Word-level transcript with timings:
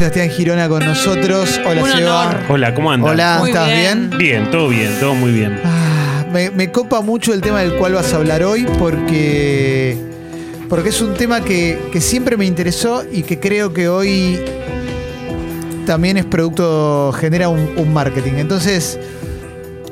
Sebastián 0.00 0.30
Girona 0.30 0.66
con 0.66 0.82
nosotros. 0.82 1.60
Hola, 1.66 1.82
Un 1.82 1.90
Seba. 1.92 2.20
honor. 2.28 2.36
Hola, 2.48 2.74
¿cómo 2.74 2.90
andas? 2.90 3.10
Hola, 3.12 3.36
Muy 3.40 3.50
¿estás 3.50 3.66
bien? 3.68 4.08
bien. 4.08 4.18
Bien, 4.18 4.50
todo 4.50 4.68
bien, 4.68 4.96
todo 4.98 5.14
muy 5.14 5.30
bien. 5.30 5.60
Ah, 5.62 6.24
me, 6.32 6.50
me 6.50 6.72
copa 6.72 7.02
mucho 7.02 7.34
el 7.34 7.42
tema 7.42 7.60
del 7.60 7.74
cual 7.76 7.92
vas 7.92 8.10
a 8.14 8.16
hablar 8.16 8.42
hoy 8.42 8.66
porque, 8.78 9.98
porque 10.70 10.88
es 10.88 11.02
un 11.02 11.12
tema 11.12 11.42
que, 11.42 11.78
que 11.92 12.00
siempre 12.00 12.38
me 12.38 12.46
interesó 12.46 13.04
y 13.12 13.24
que 13.24 13.38
creo 13.40 13.74
que 13.74 13.90
hoy 13.90 14.40
también 15.84 16.16
es 16.16 16.24
producto, 16.24 17.12
genera 17.12 17.50
un, 17.50 17.74
un 17.76 17.92
marketing. 17.92 18.32
Entonces, 18.38 18.98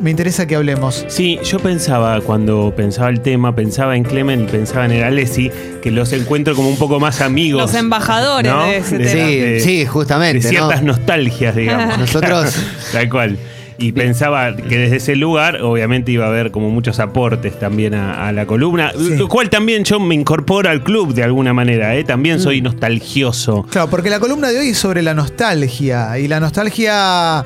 me 0.00 0.10
interesa 0.10 0.46
que 0.46 0.56
hablemos. 0.56 1.04
Sí, 1.08 1.38
yo 1.44 1.58
pensaba, 1.58 2.20
cuando 2.20 2.72
pensaba 2.76 3.08
el 3.08 3.20
tema, 3.20 3.54
pensaba 3.54 3.96
en 3.96 4.04
Clemen 4.04 4.42
y 4.42 4.46
pensaba 4.46 4.84
en 4.84 4.92
el 4.92 5.02
Alessi, 5.04 5.50
que 5.82 5.90
los 5.90 6.12
encuentro 6.12 6.54
como 6.54 6.68
un 6.68 6.76
poco 6.76 7.00
más 7.00 7.20
amigos. 7.20 7.62
Los 7.62 7.74
embajadores 7.74 8.52
¿no? 8.52 8.64
de 8.66 8.76
ese 8.78 8.98
De- 8.98 9.04
tema. 9.06 9.26
Sí, 9.28 9.36
de- 9.40 9.60
sí, 9.60 9.78
De 9.80 9.86
justamente. 9.86 10.44
¿no? 10.44 10.50
ciertas 10.50 10.82
nostalgias, 10.82 11.54
digamos. 11.56 11.98
Nosotros- 11.98 12.54
Tal 12.92 13.08
cual. 13.08 13.38
Y 13.80 13.92
pensaba 13.92 14.56
que 14.56 14.76
desde 14.76 14.96
ese 14.96 15.14
lugar, 15.14 15.62
obviamente, 15.62 16.10
iba 16.10 16.24
a 16.24 16.28
haber 16.28 16.50
como 16.50 16.68
muchos 16.68 16.98
aportes 16.98 17.56
también 17.60 17.94
a, 17.94 18.26
a 18.26 18.32
la 18.32 18.44
columna. 18.44 18.90
Sí. 18.98 19.10
Lo 19.16 19.28
cual 19.28 19.50
también 19.50 19.84
yo 19.84 20.00
me 20.00 20.16
incorporo 20.16 20.68
al 20.68 20.82
club 20.82 21.14
de 21.14 21.22
alguna 21.22 21.54
manera, 21.54 21.94
¿eh? 21.94 22.02
También 22.02 22.38
Mm. 22.38 22.40
soy 22.40 22.60
nostalgioso. 22.60 23.62
Claro, 23.70 23.88
porque 23.88 24.10
la 24.10 24.18
columna 24.18 24.48
de 24.48 24.58
hoy 24.58 24.70
es 24.70 24.78
sobre 24.78 25.00
la 25.02 25.14
nostalgia. 25.14 26.18
Y 26.18 26.26
la 26.26 26.40
nostalgia 26.40 27.44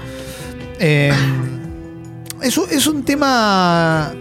eh, 0.81 1.13
es, 2.43 2.57
un- 2.59 2.69
es 2.71 2.87
un 2.87 3.05
tema 3.05 4.13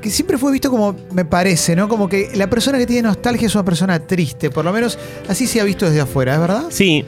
que 0.00 0.10
siempre 0.10 0.36
fue 0.36 0.52
visto 0.52 0.70
como, 0.70 0.94
me 1.12 1.24
parece, 1.24 1.74
¿no? 1.74 1.88
Como 1.88 2.08
que 2.08 2.30
la 2.34 2.48
persona 2.50 2.76
que 2.78 2.86
tiene 2.86 3.02
nostalgia 3.02 3.46
es 3.46 3.54
una 3.54 3.64
persona 3.64 3.98
triste. 4.06 4.50
Por 4.50 4.64
lo 4.64 4.72
menos 4.72 4.98
así 5.28 5.46
se 5.46 5.60
ha 5.60 5.64
visto 5.64 5.86
desde 5.86 6.00
afuera, 6.02 6.34
¿es 6.34 6.40
verdad? 6.40 6.64
Sí, 6.68 7.04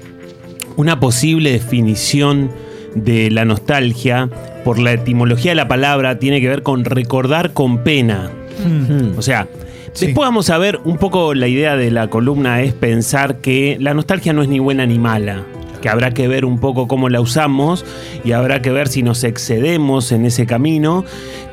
una 0.77 0.99
posible 0.99 1.53
definición 1.53 2.51
de 2.95 3.31
la 3.31 3.45
nostalgia 3.45 4.31
por 4.65 4.79
la 4.79 4.93
etimología 4.93 5.51
de 5.51 5.57
la 5.57 5.69
palabra 5.69 6.19
tiene 6.19 6.41
que 6.41 6.49
ver 6.49 6.63
con 6.63 6.85
recordar 6.87 7.53
con 7.53 7.85
pena. 7.85 8.31
Mm. 8.67 9.19
O 9.19 9.23
sea, 9.23 9.47
Sí. 9.93 10.07
después 10.07 10.27
vamos 10.27 10.49
a 10.51 10.59
ver 10.59 10.79
un 10.85 10.97
poco 10.99 11.33
la 11.35 11.49
idea 11.49 11.77
de 11.77 11.91
la 11.91 12.09
columna 12.09 12.61
es 12.63 12.73
pensar 12.75 13.39
que 13.41 13.77
la 13.81 13.95
nostalgia 13.95 14.33
no 14.35 14.43
es 14.43 14.49
ni 14.49 14.59
buena 14.59 14.85
ni 14.87 14.99
mala. 14.99 15.45
Que 15.87 15.91
habrá 15.91 16.11
que 16.11 16.27
ver 16.27 16.45
un 16.45 16.59
poco 16.59 16.89
cómo 16.89 17.09
la 17.09 17.21
usamos 17.21 17.85
y 18.25 18.33
habrá 18.33 18.61
que 18.61 18.73
ver 18.73 18.89
si 18.89 19.05
nos 19.05 19.23
excedemos 19.23 20.11
en 20.11 20.27
ese 20.27 20.45
camino, 20.45 21.05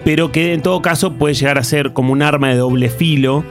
pero 0.04 0.32
que 0.32 0.56
en 0.56 0.64
todo 0.64 0.82
caso 0.82 1.14
puede 1.14 1.36
llegar 1.36 1.60
a 1.60 1.64
ser 1.64 1.94
como 1.94 2.12
un 2.14 2.24
arma 2.24 2.50
de 2.50 2.56
doble 2.56 2.90
filo, 2.90 3.44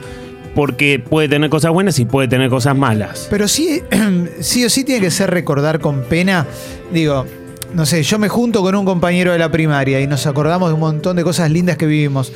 porque 0.55 0.99
puede 0.99 1.29
tener 1.29 1.49
cosas 1.49 1.71
buenas 1.71 1.99
y 1.99 2.03
puede 2.03 2.27
tener 2.27 2.49
cosas 2.49 2.75
malas. 2.75 3.27
Pero 3.29 3.47
sí, 3.47 3.81
sí 4.41 4.65
o 4.65 4.69
sí 4.69 4.83
tiene 4.83 4.99
que 4.99 5.09
ser 5.09 5.29
recordar 5.31 5.79
con 5.79 6.03
pena. 6.03 6.47
Digo, 6.91 7.25
no 7.73 7.85
sé, 7.85 8.03
yo 8.03 8.19
me 8.19 8.27
junto 8.27 8.61
con 8.61 8.75
un 8.75 8.83
compañero 8.83 9.31
de 9.31 9.39
la 9.39 9.49
primaria 9.49 10.01
y 10.01 10.07
nos 10.07 10.27
acordamos 10.27 10.67
de 10.67 10.73
un 10.73 10.81
montón 10.81 11.15
de 11.15 11.23
cosas 11.23 11.49
lindas 11.49 11.77
que 11.77 11.85
vivimos. 11.85 12.33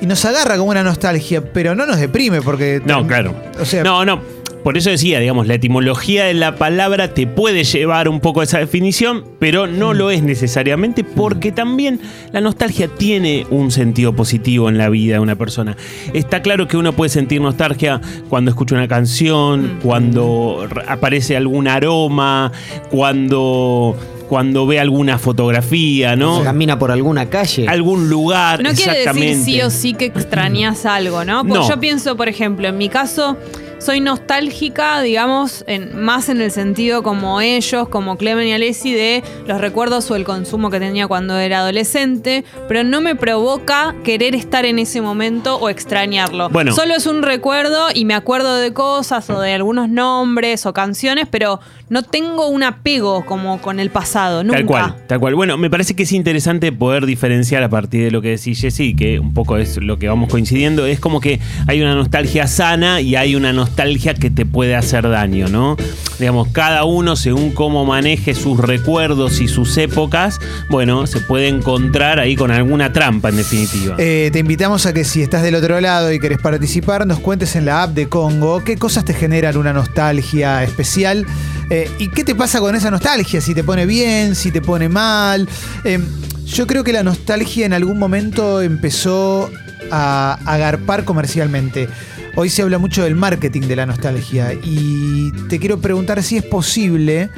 Y 0.00 0.06
nos 0.06 0.24
agarra 0.24 0.56
como 0.56 0.70
una 0.70 0.82
nostalgia, 0.82 1.44
pero 1.52 1.74
no 1.74 1.84
nos 1.84 1.98
deprime 1.98 2.40
porque... 2.40 2.80
No, 2.86 3.06
claro. 3.06 3.34
O 3.60 3.66
sea, 3.66 3.84
No, 3.84 4.02
no. 4.06 4.31
Por 4.62 4.76
eso 4.76 4.90
decía, 4.90 5.18
digamos, 5.18 5.46
la 5.48 5.54
etimología 5.54 6.24
de 6.24 6.34
la 6.34 6.54
palabra 6.56 7.14
te 7.14 7.26
puede 7.26 7.64
llevar 7.64 8.08
un 8.08 8.20
poco 8.20 8.40
a 8.40 8.44
esa 8.44 8.58
definición, 8.58 9.24
pero 9.40 9.66
no 9.66 9.92
lo 9.92 10.10
es 10.10 10.22
necesariamente 10.22 11.02
porque 11.04 11.50
también 11.50 12.00
la 12.30 12.40
nostalgia 12.40 12.86
tiene 12.88 13.44
un 13.50 13.70
sentido 13.72 14.14
positivo 14.14 14.68
en 14.68 14.78
la 14.78 14.88
vida 14.88 15.14
de 15.14 15.20
una 15.20 15.34
persona. 15.36 15.76
Está 16.12 16.42
claro 16.42 16.68
que 16.68 16.76
uno 16.76 16.92
puede 16.92 17.08
sentir 17.08 17.40
nostalgia 17.40 18.00
cuando 18.28 18.50
escucha 18.52 18.76
una 18.76 18.86
canción, 18.88 19.78
cuando 19.82 20.68
aparece 20.86 21.36
algún 21.36 21.66
aroma, 21.66 22.52
cuando, 22.90 23.96
cuando 24.28 24.66
ve 24.66 24.78
alguna 24.78 25.18
fotografía, 25.18 26.14
¿no? 26.14 26.38
Se 26.38 26.44
camina 26.44 26.78
por 26.78 26.90
alguna 26.92 27.28
calle. 27.28 27.66
Algún 27.68 28.08
lugar. 28.08 28.62
No 28.62 28.70
quiere 28.72 29.04
decir 29.06 29.36
sí 29.44 29.60
o 29.60 29.70
sí 29.70 29.94
que 29.94 30.04
extrañas 30.06 30.86
algo, 30.86 31.24
¿no? 31.24 31.42
Porque 31.44 31.54
No. 31.62 31.68
yo 31.68 31.80
pienso, 31.80 32.16
por 32.16 32.28
ejemplo, 32.28 32.68
en 32.68 32.78
mi 32.78 32.88
caso, 32.88 33.36
soy 33.82 34.00
nostálgica, 34.00 35.00
digamos, 35.00 35.64
en, 35.66 36.00
más 36.00 36.28
en 36.28 36.40
el 36.40 36.52
sentido 36.52 37.02
como 37.02 37.40
ellos, 37.40 37.88
como 37.88 38.16
Clemen 38.16 38.46
y 38.46 38.52
Alessi, 38.52 38.92
de 38.92 39.24
los 39.46 39.60
recuerdos 39.60 40.08
o 40.10 40.16
el 40.16 40.24
consumo 40.24 40.70
que 40.70 40.78
tenía 40.78 41.08
cuando 41.08 41.36
era 41.36 41.58
adolescente, 41.58 42.44
pero 42.68 42.84
no 42.84 43.00
me 43.00 43.16
provoca 43.16 43.96
querer 44.04 44.36
estar 44.36 44.64
en 44.64 44.78
ese 44.78 45.00
momento 45.00 45.56
o 45.56 45.68
extrañarlo. 45.68 46.48
Bueno. 46.48 46.72
Solo 46.72 46.94
es 46.94 47.06
un 47.06 47.22
recuerdo 47.22 47.88
y 47.92 48.04
me 48.04 48.14
acuerdo 48.14 48.56
de 48.56 48.72
cosas 48.72 49.28
o 49.30 49.40
de 49.40 49.52
algunos 49.52 49.88
nombres 49.88 50.64
o 50.64 50.72
canciones, 50.72 51.26
pero 51.28 51.58
no 51.92 52.02
tengo 52.02 52.48
un 52.48 52.62
apego 52.62 53.22
como 53.26 53.60
con 53.60 53.78
el 53.78 53.90
pasado, 53.90 54.42
nunca. 54.42 54.56
Tal 54.56 54.66
cual, 54.66 54.96
tal 55.08 55.20
cual. 55.20 55.34
Bueno, 55.34 55.58
me 55.58 55.68
parece 55.68 55.94
que 55.94 56.04
es 56.04 56.12
interesante 56.12 56.72
poder 56.72 57.04
diferenciar 57.04 57.62
a 57.62 57.68
partir 57.68 58.04
de 58.04 58.10
lo 58.10 58.22
que 58.22 58.30
decís 58.30 58.62
Jessy, 58.62 58.96
que 58.96 59.18
un 59.18 59.34
poco 59.34 59.58
es 59.58 59.76
lo 59.76 59.98
que 59.98 60.08
vamos 60.08 60.30
coincidiendo, 60.30 60.86
es 60.86 60.98
como 60.98 61.20
que 61.20 61.38
hay 61.66 61.82
una 61.82 61.94
nostalgia 61.94 62.46
sana 62.46 63.02
y 63.02 63.14
hay 63.14 63.36
una 63.36 63.52
nostalgia 63.52 64.14
que 64.14 64.30
te 64.30 64.46
puede 64.46 64.74
hacer 64.74 65.06
daño, 65.06 65.48
¿no? 65.48 65.76
Digamos, 66.18 66.48
cada 66.48 66.84
uno 66.84 67.14
según 67.14 67.50
cómo 67.50 67.84
maneje 67.84 68.34
sus 68.34 68.58
recuerdos 68.58 69.42
y 69.42 69.48
sus 69.48 69.76
épocas, 69.76 70.40
bueno, 70.70 71.06
se 71.06 71.20
puede 71.20 71.48
encontrar 71.48 72.20
ahí 72.20 72.36
con 72.36 72.50
alguna 72.50 72.94
trampa 72.94 73.28
en 73.28 73.36
definitiva. 73.36 73.96
Eh, 73.98 74.30
te 74.32 74.38
invitamos 74.38 74.86
a 74.86 74.94
que 74.94 75.04
si 75.04 75.20
estás 75.20 75.42
del 75.42 75.56
otro 75.56 75.78
lado 75.82 76.10
y 76.10 76.18
querés 76.18 76.38
participar, 76.38 77.06
nos 77.06 77.18
cuentes 77.18 77.54
en 77.54 77.66
la 77.66 77.82
app 77.82 77.90
de 77.90 78.08
Congo 78.08 78.64
qué 78.64 78.78
cosas 78.78 79.04
te 79.04 79.12
generan 79.12 79.58
una 79.58 79.74
nostalgia 79.74 80.62
especial 80.62 81.26
eh, 81.74 81.90
y 81.98 82.08
qué 82.08 82.22
te 82.22 82.34
pasa 82.34 82.60
con 82.60 82.76
esa 82.76 82.90
nostalgia, 82.90 83.40
si 83.40 83.54
te 83.54 83.64
pone 83.64 83.86
bien, 83.86 84.34
si 84.34 84.50
te 84.50 84.60
pone 84.60 84.90
mal. 84.90 85.48
Eh, 85.84 85.98
yo 86.44 86.66
creo 86.66 86.84
que 86.84 86.92
la 86.92 87.02
nostalgia 87.02 87.64
en 87.64 87.72
algún 87.72 87.98
momento 87.98 88.60
empezó 88.60 89.50
a 89.90 90.34
agarpar 90.44 91.06
comercialmente. 91.06 91.88
Hoy 92.36 92.50
se 92.50 92.60
habla 92.60 92.76
mucho 92.76 93.04
del 93.04 93.14
marketing 93.14 93.62
de 93.62 93.76
la 93.76 93.86
nostalgia 93.86 94.52
y 94.52 95.32
te 95.48 95.58
quiero 95.58 95.80
preguntar 95.80 96.22
si 96.22 96.36
es 96.36 96.44
posible, 96.44 97.30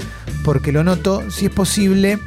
porque 0.42 0.72
lo 0.72 0.82
noto, 0.82 1.22
si 1.30 1.46
es 1.46 1.52
posible 1.52 2.18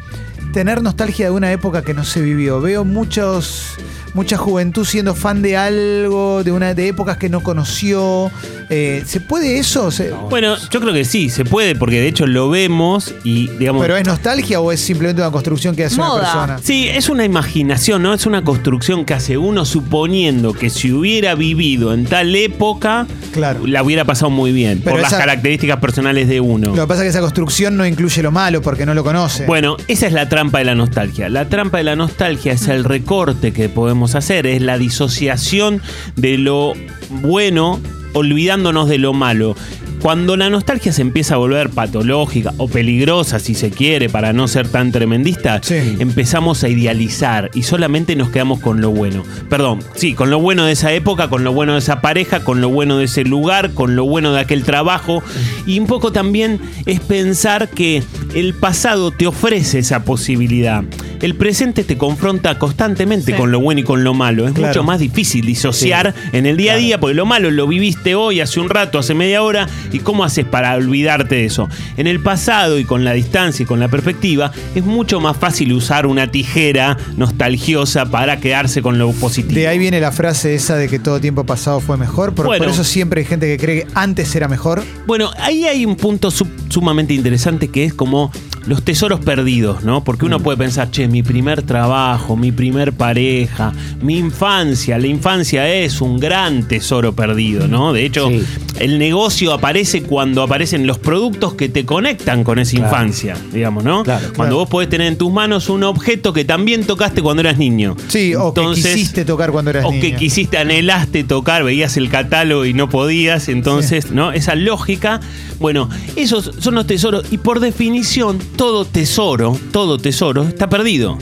tener 0.53 0.81
nostalgia 0.81 1.25
de 1.25 1.31
una 1.31 1.51
época 1.51 1.81
que 1.81 1.93
no 1.93 2.05
se 2.05 2.21
vivió. 2.21 2.61
Veo 2.61 2.85
muchos 2.85 3.77
mucha 4.13 4.35
juventud 4.35 4.83
siendo 4.83 5.13
fan 5.13 5.43
de 5.43 5.57
algo, 5.57 6.43
de 6.43 6.51
una 6.51 6.73
de 6.73 6.87
épocas 6.87 7.17
que 7.17 7.29
no 7.29 7.43
conoció. 7.43 8.31
Eh, 8.69 9.03
¿Se 9.05 9.21
puede 9.21 9.59
eso? 9.59 9.91
Se- 9.91 10.11
Bueno, 10.29 10.55
yo 10.69 10.81
creo 10.81 10.93
que 10.93 11.05
sí, 11.05 11.29
se 11.29 11.45
puede, 11.45 11.73
porque 11.75 12.01
de 12.01 12.07
hecho 12.07 12.27
lo 12.27 12.49
vemos 12.49 13.13
y 13.23 13.47
digamos... 13.47 13.81
¿Pero 13.81 13.95
es 13.95 14.05
nostalgia 14.05 14.59
o 14.59 14.71
es 14.73 14.81
simplemente 14.81 15.21
una 15.21 15.31
construcción 15.31 15.75
que 15.75 15.85
hace 15.85 15.95
Moda. 15.97 16.15
una 16.15 16.21
persona? 16.23 16.59
Sí, 16.61 16.87
es 16.89 17.07
una 17.07 17.23
imaginación, 17.23 18.03
¿no? 18.03 18.13
Es 18.13 18.25
una 18.25 18.43
construcción 18.43 19.05
que 19.05 19.13
hace 19.13 19.37
uno 19.37 19.63
suponiendo 19.63 20.51
que 20.53 20.69
si 20.69 20.91
hubiera 20.91 21.35
vivido 21.35 21.93
en 21.93 22.05
tal 22.05 22.35
época, 22.35 23.07
Claro. 23.31 23.65
la 23.65 23.83
hubiera 23.83 24.03
pasado 24.03 24.29
muy 24.31 24.51
bien, 24.51 24.81
Pero 24.83 24.95
por 24.97 25.01
las 25.01 25.13
características 25.13 25.77
personales 25.79 26.27
de 26.27 26.41
uno. 26.41 26.75
Lo 26.75 26.81
que 26.83 26.87
pasa 26.87 27.01
es 27.01 27.05
que 27.05 27.09
esa 27.09 27.21
construcción 27.21 27.77
no 27.77 27.85
incluye 27.85 28.21
lo 28.21 28.31
malo 28.31 28.61
porque 28.61 28.85
no 28.85 28.93
lo 28.93 29.03
conoce. 29.03 29.45
Bueno, 29.45 29.77
esa 29.87 30.07
es 30.07 30.13
la 30.13 30.27
trampa 30.27 30.57
de 30.59 30.65
la 30.65 30.75
nostalgia. 30.75 31.29
La 31.29 31.47
trampa 31.47 31.77
de 31.77 31.83
la 31.85 31.95
nostalgia 31.95 32.51
es 32.53 32.67
el 32.67 32.83
recorte 32.83 33.53
que 33.53 33.69
podemos 33.69 34.15
hacer, 34.15 34.45
es 34.45 34.61
la 34.61 34.77
disociación 34.77 35.81
de 36.17 36.37
lo 36.37 36.73
bueno 37.09 37.79
olvidándonos 38.17 38.89
de 38.89 38.97
lo 38.97 39.13
malo. 39.13 39.55
Cuando 40.01 40.37
la 40.37 40.49
nostalgia 40.51 40.93
se 40.93 41.01
empieza 41.01 41.33
a 41.33 41.37
volver 41.37 41.71
patológica 41.71 42.53
o 42.57 42.67
peligrosa, 42.67 43.39
si 43.39 43.55
se 43.55 43.71
quiere, 43.71 44.09
para 44.09 44.31
no 44.31 44.47
ser 44.47 44.67
tan 44.67 44.91
tremendista, 44.91 45.59
Sí. 45.63 45.95
empezamos 45.97 46.63
a 46.63 46.69
idealizar 46.69 47.49
y 47.55 47.63
solamente 47.63 48.15
nos 48.15 48.29
quedamos 48.29 48.59
con 48.59 48.79
lo 48.79 48.91
bueno. 48.91 49.23
Perdón, 49.49 49.79
sí, 49.95 50.13
con 50.13 50.29
lo 50.29 50.39
bueno 50.39 50.65
de 50.65 50.73
esa 50.73 50.93
época, 50.93 51.29
con 51.29 51.43
lo 51.43 51.51
bueno 51.51 51.73
de 51.73 51.79
esa 51.79 51.99
pareja, 51.99 52.41
con 52.43 52.61
lo 52.61 52.69
bueno 52.69 52.99
de 52.99 53.05
ese 53.05 53.23
lugar, 53.23 53.71
con 53.73 53.95
lo 53.95 54.05
bueno 54.05 54.33
de 54.33 54.41
aquel 54.41 54.63
trabajo. 54.63 55.23
Y 55.65 55.79
un 55.79 55.87
poco 55.87 56.11
también 56.11 56.59
es 56.85 56.99
pensar 56.99 57.67
que 57.67 58.03
el 58.35 58.53
pasado 58.53 59.09
te 59.09 59.25
ofrece 59.25 59.79
esa 59.79 60.03
posibilidad. 60.03 60.83
El 61.21 61.35
presente 61.35 61.83
te 61.83 61.97
confronta 61.97 62.59
constantemente 62.59 63.31
Sí. 63.31 63.37
con 63.37 63.51
lo 63.51 63.59
bueno 63.59 63.81
y 63.81 63.83
con 63.83 64.03
lo 64.03 64.13
malo. 64.13 64.47
Es 64.47 64.53
Claro. 64.53 64.67
mucho 64.69 64.83
más 64.83 64.99
difícil 64.99 65.45
disociar 65.45 66.13
en 66.31 66.45
el 66.45 66.57
día 66.57 66.73
a 66.73 66.75
día, 66.77 66.99
porque 66.99 67.15
lo 67.15 67.25
malo 67.25 67.49
lo 67.51 67.67
viviste 67.67 68.15
hoy, 68.15 68.39
hace 68.39 68.59
un 68.59 68.69
rato, 68.69 68.99
hace 68.99 69.13
media 69.13 69.41
hora, 69.43 69.67
y 69.91 69.99
cómo 69.99 70.23
haces 70.23 70.45
para 70.45 70.75
olvidarte 70.75 71.35
de 71.35 71.45
eso. 71.45 71.67
En 71.97 72.07
el 72.07 72.19
pasado 72.19 72.77
y 72.79 72.83
con 72.85 73.03
la 73.03 73.13
distancia 73.13 73.63
y 73.63 73.65
con 73.65 73.79
la 73.79 73.87
perspectiva, 73.87 74.51
es 74.75 74.83
mucho 74.85 75.19
más 75.19 75.37
fácil 75.37 75.73
usar 75.73 76.05
una 76.05 76.31
tijera 76.31 76.97
nostalgiosa 77.17 78.05
para 78.05 78.39
quedarse 78.39 78.81
con 78.81 78.97
lo 78.97 79.11
positivo. 79.11 79.55
De 79.59 79.67
ahí 79.67 79.79
viene 79.79 79.99
la 79.99 80.11
frase 80.11 80.55
esa 80.55 80.75
de 80.75 80.87
que 80.87 80.99
todo 80.99 81.19
tiempo 81.19 81.45
pasado 81.45 81.79
fue 81.79 81.97
mejor. 81.97 82.33
Por, 82.33 82.45
por 82.45 82.57
Bueno. 82.57 82.71
eso 82.71 82.83
siempre 82.83 83.21
hay 83.21 83.27
gente 83.27 83.47
que 83.47 83.57
cree 83.63 83.81
que 83.83 83.87
antes 83.93 84.35
era 84.35 84.47
mejor. 84.47 84.83
Bueno, 85.05 85.31
ahí 85.39 85.65
hay 85.65 85.85
un 85.85 85.95
punto 85.95 86.31
sub- 86.31 86.49
sumamente 86.69 87.13
interesante 87.13 87.67
que 87.69 87.85
es 87.85 87.93
como 87.93 88.31
los 88.67 88.83
tesoros 88.83 89.19
perdidos, 89.21 89.83
¿no? 89.83 90.03
Porque 90.03 90.25
Mm. 90.25 90.27
uno 90.27 90.39
puede 90.41 90.57
pensar, 90.57 90.91
che, 90.91 91.07
mi 91.07 91.23
primer 91.23 91.61
trabajo, 91.63 92.35
mi 92.35 92.51
primer 92.51 92.93
pareja, 92.93 93.73
mi 94.01 94.17
infancia, 94.17 94.97
la 94.97 95.07
infancia 95.07 95.67
es 95.73 96.01
un 96.01 96.19
gran 96.19 96.67
tesoro 96.67 97.13
perdido, 97.13 97.67
¿no? 97.67 97.93
De 97.93 98.05
hecho, 98.05 98.29
Sí. 98.29 98.43
el 98.79 98.99
negocio 98.99 99.53
aparece 99.53 100.03
cuando 100.03 100.43
aparecen 100.43 100.85
los 100.85 100.99
productos 100.99 101.53
que 101.53 101.69
te 101.69 101.85
conectan 101.85 102.43
con 102.43 102.59
esa 102.59 102.71
Claro. 102.77 102.87
infancia, 102.87 103.35
digamos, 103.53 103.83
¿no? 103.83 104.03
Claro, 104.03 104.33
cuando 104.35 104.57
vos 104.57 104.69
podés 104.69 104.89
tener 104.89 105.07
en 105.07 105.17
tus 105.17 105.31
manos 105.31 105.69
un 105.69 105.83
objeto 105.83 106.33
que 106.33 106.43
también 106.45 106.83
tocaste 106.85 107.21
cuando 107.21 107.41
eras 107.41 107.57
niño. 107.57 107.95
Sí, 108.09 108.35
o 108.35 108.53
que 108.53 108.61
quisiste 108.73 109.23
tocar 109.25 109.51
cuando 109.51 109.71
eras 109.71 109.85
o 109.85 109.91
niño. 109.91 110.01
que 110.01 110.15
quisiste, 110.15 110.57
anhelaste 110.57 111.23
tocar, 111.23 111.63
veías 111.63 111.95
el 111.97 112.09
catálogo 112.09 112.65
y 112.65 112.73
no 112.73 112.89
podías, 112.89 113.47
entonces, 113.47 114.11
¿no? 114.11 114.31
Esa 114.33 114.55
lógica, 114.55 115.21
bueno, 115.59 115.89
esos 116.15 116.51
son 116.59 116.75
los 116.75 116.85
tesoros 116.85 117.25
y 117.31 117.37
por 117.37 117.59
definición 117.59 118.39
todo 118.57 118.85
tesoro, 118.85 119.57
todo 119.71 119.99
tesoro 119.99 120.41
está 120.43 120.67
perdido. 120.67 121.17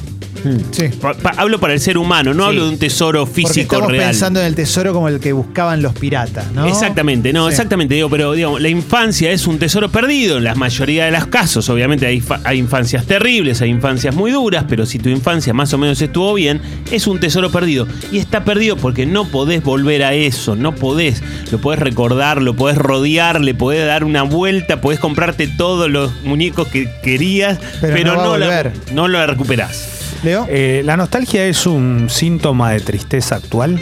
Sí. 0.71 0.87
Pa- 1.01 1.13
pa- 1.13 1.33
hablo 1.37 1.59
para 1.59 1.73
el 1.73 1.79
ser 1.79 1.97
humano, 1.97 2.33
no 2.33 2.43
Sí. 2.43 2.49
hablo 2.49 2.63
de 2.65 2.69
un 2.71 2.77
tesoro 2.79 3.25
Porque 3.25 3.41
físico 3.41 3.75
estamos 3.75 3.91
real. 3.91 4.05
pensando 4.09 4.39
en 4.39 4.45
el 4.47 4.55
tesoro 4.55 4.93
como 4.93 5.07
el 5.09 5.19
que 5.19 5.33
buscaban 5.33 5.81
los 5.81 5.93
piratas, 5.93 6.51
¿no? 6.51 6.65
Exactamente, 6.67 7.33
no, 7.33 7.45
Sí. 7.47 7.51
exactamente, 7.51 7.95
digo, 7.95 8.09
pero 8.09 8.33
digamos, 8.33 8.61
la 8.61 8.69
infancia 8.69 9.31
es 9.31 9.47
un 9.47 9.57
tesoro 9.59 9.89
perdido 9.89 10.37
en 10.37 10.43
la 10.43 10.55
mayoría 10.55 11.05
de 11.05 11.11
los 11.11 11.27
casos. 11.27 11.69
Obviamente 11.69 12.05
hay, 12.05 12.19
fa- 12.21 12.41
hay 12.43 12.59
infancias 12.59 13.05
terribles, 13.05 13.61
hay 13.61 13.69
infancias 13.69 14.15
muy 14.15 14.31
duras, 14.31 14.65
pero 14.67 14.85
si 14.85 14.99
tu 14.99 15.09
infancia 15.09 15.53
más 15.53 15.73
o 15.73 15.77
menos 15.77 16.01
estuvo 16.01 16.33
bien, 16.33 16.61
es 16.91 17.07
un 17.07 17.19
tesoro 17.19 17.51
perdido. 17.51 17.87
Y 18.11 18.17
está 18.19 18.43
perdido 18.43 18.75
porque 18.77 19.05
no 19.05 19.25
podés 19.25 19.63
volver 19.63 20.03
a 20.03 20.13
eso, 20.13 20.55
no 20.55 20.75
podés. 20.75 21.21
Lo 21.51 21.59
podés 21.59 21.79
recordar, 21.79 22.41
lo 22.41 22.55
podés 22.55 22.77
rodear, 22.77 23.41
le 23.41 23.53
podés 23.53 23.85
dar 23.85 24.03
una 24.03 24.23
vuelta, 24.23 24.81
podés 24.81 24.99
comprarte 24.99 25.47
todos 25.47 25.89
los 25.89 26.11
muñecos 26.23 26.67
que 26.67 26.89
querías, 27.03 27.59
Pero 27.81 28.03
no 28.13 28.15
va 28.17 28.23
a 28.23 28.25
no, 28.27 28.37
la, 28.37 28.45
volver. 28.45 28.71
no 28.93 29.07
lo 29.07 29.25
recuperás. 29.25 29.94
Leo. 30.25 30.45
Eh, 30.49 30.81
¿La 30.83 30.97
nostalgia 30.97 31.45
es 31.45 31.65
un 31.65 32.09
síntoma 32.09 32.71
de 32.71 32.81
tristeza 32.81 33.35
actual? 33.35 33.79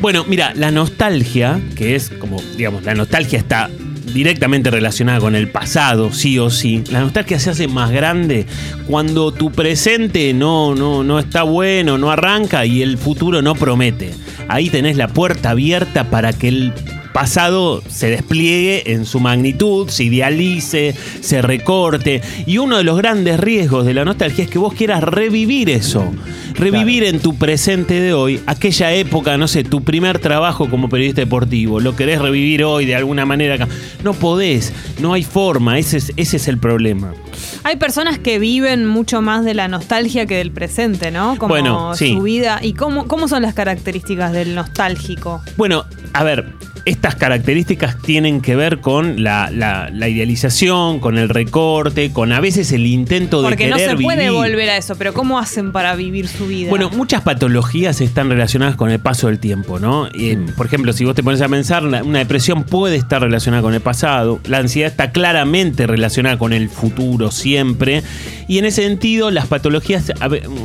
Bueno, 0.00 0.24
mira, 0.28 0.52
la 0.54 0.70
nostalgia, 0.70 1.60
que 1.76 1.94
es 1.96 2.08
como, 2.08 2.40
digamos, 2.56 2.84
la 2.84 2.94
nostalgia 2.94 3.38
está 3.38 3.68
directamente 4.12 4.70
relacionada 4.70 5.18
con 5.18 5.34
el 5.34 5.48
pasado, 5.48 6.12
sí 6.12 6.38
o 6.38 6.50
sí. 6.50 6.84
La 6.90 7.00
nostalgia 7.00 7.38
se 7.38 7.50
hace 7.50 7.68
más 7.68 7.90
grande 7.90 8.46
cuando 8.86 9.32
tu 9.32 9.50
presente 9.50 10.32
no, 10.32 10.74
no, 10.74 11.02
no 11.02 11.18
está 11.18 11.42
bueno, 11.42 11.98
no 11.98 12.10
arranca 12.10 12.64
y 12.64 12.82
el 12.82 12.96
futuro 12.96 13.42
no 13.42 13.54
promete. 13.54 14.12
Ahí 14.48 14.70
tenés 14.70 14.96
la 14.96 15.08
puerta 15.08 15.50
abierta 15.50 16.04
para 16.10 16.32
que 16.32 16.48
el 16.48 16.72
pasado 17.14 17.80
se 17.88 18.10
despliegue 18.10 18.92
en 18.92 19.06
su 19.06 19.20
magnitud, 19.20 19.88
se 19.88 20.02
idealice, 20.02 20.96
se 21.20 21.40
recorte. 21.42 22.20
Y 22.44 22.58
uno 22.58 22.76
de 22.76 22.82
los 22.82 22.98
grandes 22.98 23.38
riesgos 23.38 23.86
de 23.86 23.94
la 23.94 24.04
nostalgia 24.04 24.42
es 24.42 24.50
que 24.50 24.58
vos 24.58 24.74
quieras 24.74 25.00
revivir 25.02 25.70
eso. 25.70 26.12
Revivir 26.54 27.04
en 27.04 27.20
tu 27.20 27.36
presente 27.36 28.00
de 28.00 28.12
hoy 28.12 28.40
aquella 28.46 28.92
época, 28.92 29.36
no 29.36 29.46
sé, 29.46 29.62
tu 29.62 29.84
primer 29.84 30.18
trabajo 30.18 30.68
como 30.68 30.88
periodista 30.88 31.20
deportivo. 31.20 31.78
Lo 31.78 31.94
querés 31.94 32.20
revivir 32.20 32.64
hoy 32.64 32.84
de 32.84 32.96
alguna 32.96 33.24
manera 33.24 33.54
acá. 33.54 33.68
No 34.02 34.12
podés, 34.12 34.72
no 35.00 35.12
hay 35.12 35.22
forma, 35.22 35.78
ese 35.78 35.98
es, 35.98 36.12
ese 36.16 36.36
es 36.36 36.48
el 36.48 36.58
problema. 36.58 37.14
Hay 37.62 37.76
personas 37.76 38.18
que 38.18 38.40
viven 38.40 38.86
mucho 38.86 39.22
más 39.22 39.44
de 39.44 39.54
la 39.54 39.68
nostalgia 39.68 40.26
que 40.26 40.36
del 40.36 40.50
presente, 40.50 41.12
¿no? 41.12 41.36
Como 41.38 41.50
Bueno, 41.54 41.94
sí. 41.94 42.14
su 42.14 42.22
vida. 42.22 42.58
¿Y 42.60 42.72
cómo, 42.72 43.06
cómo 43.06 43.28
son 43.28 43.42
las 43.42 43.54
características 43.54 44.32
del 44.32 44.56
nostálgico? 44.56 45.42
Bueno, 45.56 45.84
a 46.12 46.24
ver, 46.24 46.52
estas 46.84 47.14
características 47.14 47.96
tienen 48.02 48.40
que 48.40 48.56
ver 48.56 48.80
con 48.80 49.22
la, 49.22 49.50
la- 49.50 49.90
la 49.90 50.08
idealización, 50.08 51.00
con 51.00 51.16
el 51.18 51.28
recorte, 51.28 52.10
con 52.12 52.32
a 52.32 52.40
veces 52.40 52.72
el 52.72 52.86
intento 52.86 53.40
de 53.42 53.48
Porque 53.48 53.68
no 53.68 53.78
se 53.78 53.96
puede 53.96 54.24
vivir. 54.30 54.32
volver 54.32 54.70
a 54.70 54.76
eso, 54.76 54.94
pero 54.96 55.14
¿cómo 55.14 55.38
hacen 55.38 55.72
para 55.72 55.94
vivir 55.96 56.28
su 56.28 56.46
vida? 56.46 56.68
Bueno, 56.70 56.90
muchas 56.90 57.22
patologías 57.22 58.00
están 58.00 58.28
relacionadas 58.28 58.76
con 58.76 58.90
el 58.90 58.98
paso 58.98 59.28
del 59.28 59.38
tiempo, 59.38 59.78
¿no? 59.78 60.08
Eh, 60.14 60.38
Por 60.56 60.66
ejemplo, 60.66 60.92
si 60.92 61.04
vos 61.04 61.14
te 61.14 61.22
pones 61.22 61.40
a 61.40 61.48
pensar, 61.48 61.84
una 61.84 62.18
depresión 62.18 62.64
puede 62.64 62.96
estar 62.96 63.22
relacionada 63.22 63.62
con 63.62 63.74
el 63.74 63.80
pasado, 63.80 64.40
la 64.46 64.58
ansiedad 64.58 64.90
está 64.90 65.10
claramente 65.10 65.86
relacionada 65.86 66.38
con 66.38 66.52
el 66.52 66.68
futuro 66.68 67.30
siempre, 67.30 68.02
y 68.48 68.58
en 68.58 68.66
ese 68.66 68.82
sentido 68.82 69.30
las 69.30 69.46
patologías, 69.46 70.12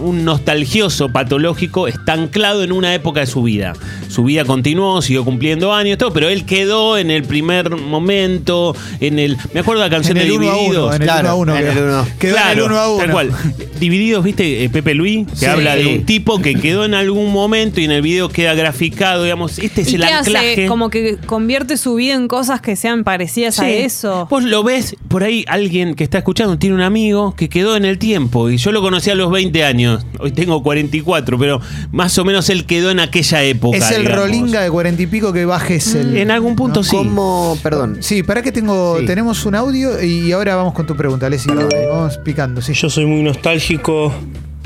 un 0.01 0.25
nostalgioso 0.25 1.09
patológico 1.09 1.87
está 1.87 2.13
anclado 2.13 2.63
en 2.63 2.71
una 2.71 2.93
época 2.93 3.21
de 3.21 3.27
su 3.27 3.43
vida. 3.43 3.73
Su 4.09 4.23
vida 4.23 4.43
continuó, 4.45 5.01
siguió 5.01 5.23
cumpliendo 5.23 5.73
años, 5.73 5.97
todo, 5.97 6.08
pero 6.13 6.29
él 6.29 6.45
quedó 6.45 6.97
en 6.97 7.11
el 7.11 7.23
primer 7.23 7.69
momento, 7.77 8.75
en 8.99 9.19
el... 9.19 9.37
Me 9.53 9.61
acuerdo 9.61 9.81
de 9.83 9.89
la 9.89 9.95
canción 9.95 10.17
en 10.17 10.23
el 10.23 10.29
de 10.29 10.37
1 10.37 10.49
a 10.49 10.53
1, 10.53 10.61
Divididos. 10.63 10.95
en 10.95 11.01
el 11.01 11.07
1 11.07 11.13
Claro, 11.13 11.29
a 11.29 11.35
1. 11.35 11.57
en 11.57 11.67
el 11.67 11.77
uno. 11.77 12.07
Quedó 12.19 12.37
en 12.37 12.57
el 12.57 12.61
1 12.63 12.77
a 12.77 12.89
1. 12.89 12.97
Tal 13.03 13.11
cual. 13.11 13.31
Divididos, 13.79 14.23
¿viste? 14.23 14.63
Eh, 14.63 14.69
Pepe 14.69 14.93
Luis, 14.93 15.27
que 15.27 15.35
Sí. 15.35 15.45
habla 15.45 15.75
de 15.75 15.85
un 15.87 16.05
tipo 16.05 16.41
que 16.41 16.55
quedó 16.55 16.85
en 16.85 16.93
algún 16.93 17.31
momento 17.31 17.79
y 17.79 17.85
en 17.85 17.91
el 17.91 18.01
video 18.01 18.29
queda 18.29 18.53
graficado, 18.53 19.23
digamos. 19.23 19.57
Este 19.59 19.81
es 19.81 19.91
¿Y 19.91 19.95
el 19.95 20.01
qué 20.01 20.07
anclaje. 20.07 20.51
hace? 20.53 20.65
Como 20.67 20.89
que 20.89 21.17
convierte 21.25 21.77
su 21.77 21.95
vida 21.95 22.13
en 22.15 22.27
cosas 22.27 22.61
que 22.61 22.75
sean 22.75 23.03
parecidas 23.03 23.59
a 23.59 23.69
eso. 23.69 24.27
Vos 24.29 24.43
lo 24.43 24.63
ves, 24.63 24.95
por 25.07 25.23
ahí 25.23 25.45
alguien 25.47 25.95
que 25.95 26.03
está 26.03 26.17
escuchando 26.17 26.57
tiene 26.57 26.75
un 26.75 26.81
amigo 26.81 27.35
que 27.35 27.47
quedó 27.49 27.75
en 27.77 27.85
el 27.85 27.97
tiempo 27.97 28.49
y 28.49 28.57
yo 28.57 28.71
lo 28.71 28.81
conocí 28.81 29.09
a 29.09 29.15
los 29.15 29.31
20 29.31 29.63
años, 29.63 30.05
hoy 30.19 30.31
tengo 30.31 30.61
44, 30.61 31.37
pero 31.39 31.61
más 31.91 32.17
o 32.17 32.25
menos 32.25 32.49
él 32.49 32.65
quedó 32.65 32.91
en 32.91 32.99
aquella 32.99 33.43
época. 33.43 33.77
Es 33.77 33.91
el 33.91 34.01
digamos. 34.01 34.25
Rolinga 34.25 34.61
de 34.61 34.69
cuarenta 34.69 35.01
y 35.03 35.07
pico 35.07 35.31
que 35.31 35.45
va 35.45 35.59
En 36.01 36.31
algún 36.31 36.55
punto 36.55 36.83
sí. 36.83 36.95
¿Cómo? 36.95 37.57
Perdón. 37.63 37.97
Sí, 38.01 38.23
para 38.23 38.41
que 38.41 38.51
tengo, 38.51 38.99
Sí. 38.99 39.05
tenemos 39.05 39.45
un 39.45 39.55
audio 39.55 40.01
y 40.03 40.31
ahora 40.31 40.55
vamos 40.55 40.73
con 40.73 40.85
tu 40.85 40.95
pregunta, 40.95 41.29
Leslie. 41.29 41.55
Vamos 41.89 42.17
picando, 42.17 42.61
sí. 42.61 42.73
Yo 42.73 42.89
soy 42.89 43.05
muy 43.05 43.21
nostálgico. 43.23 44.13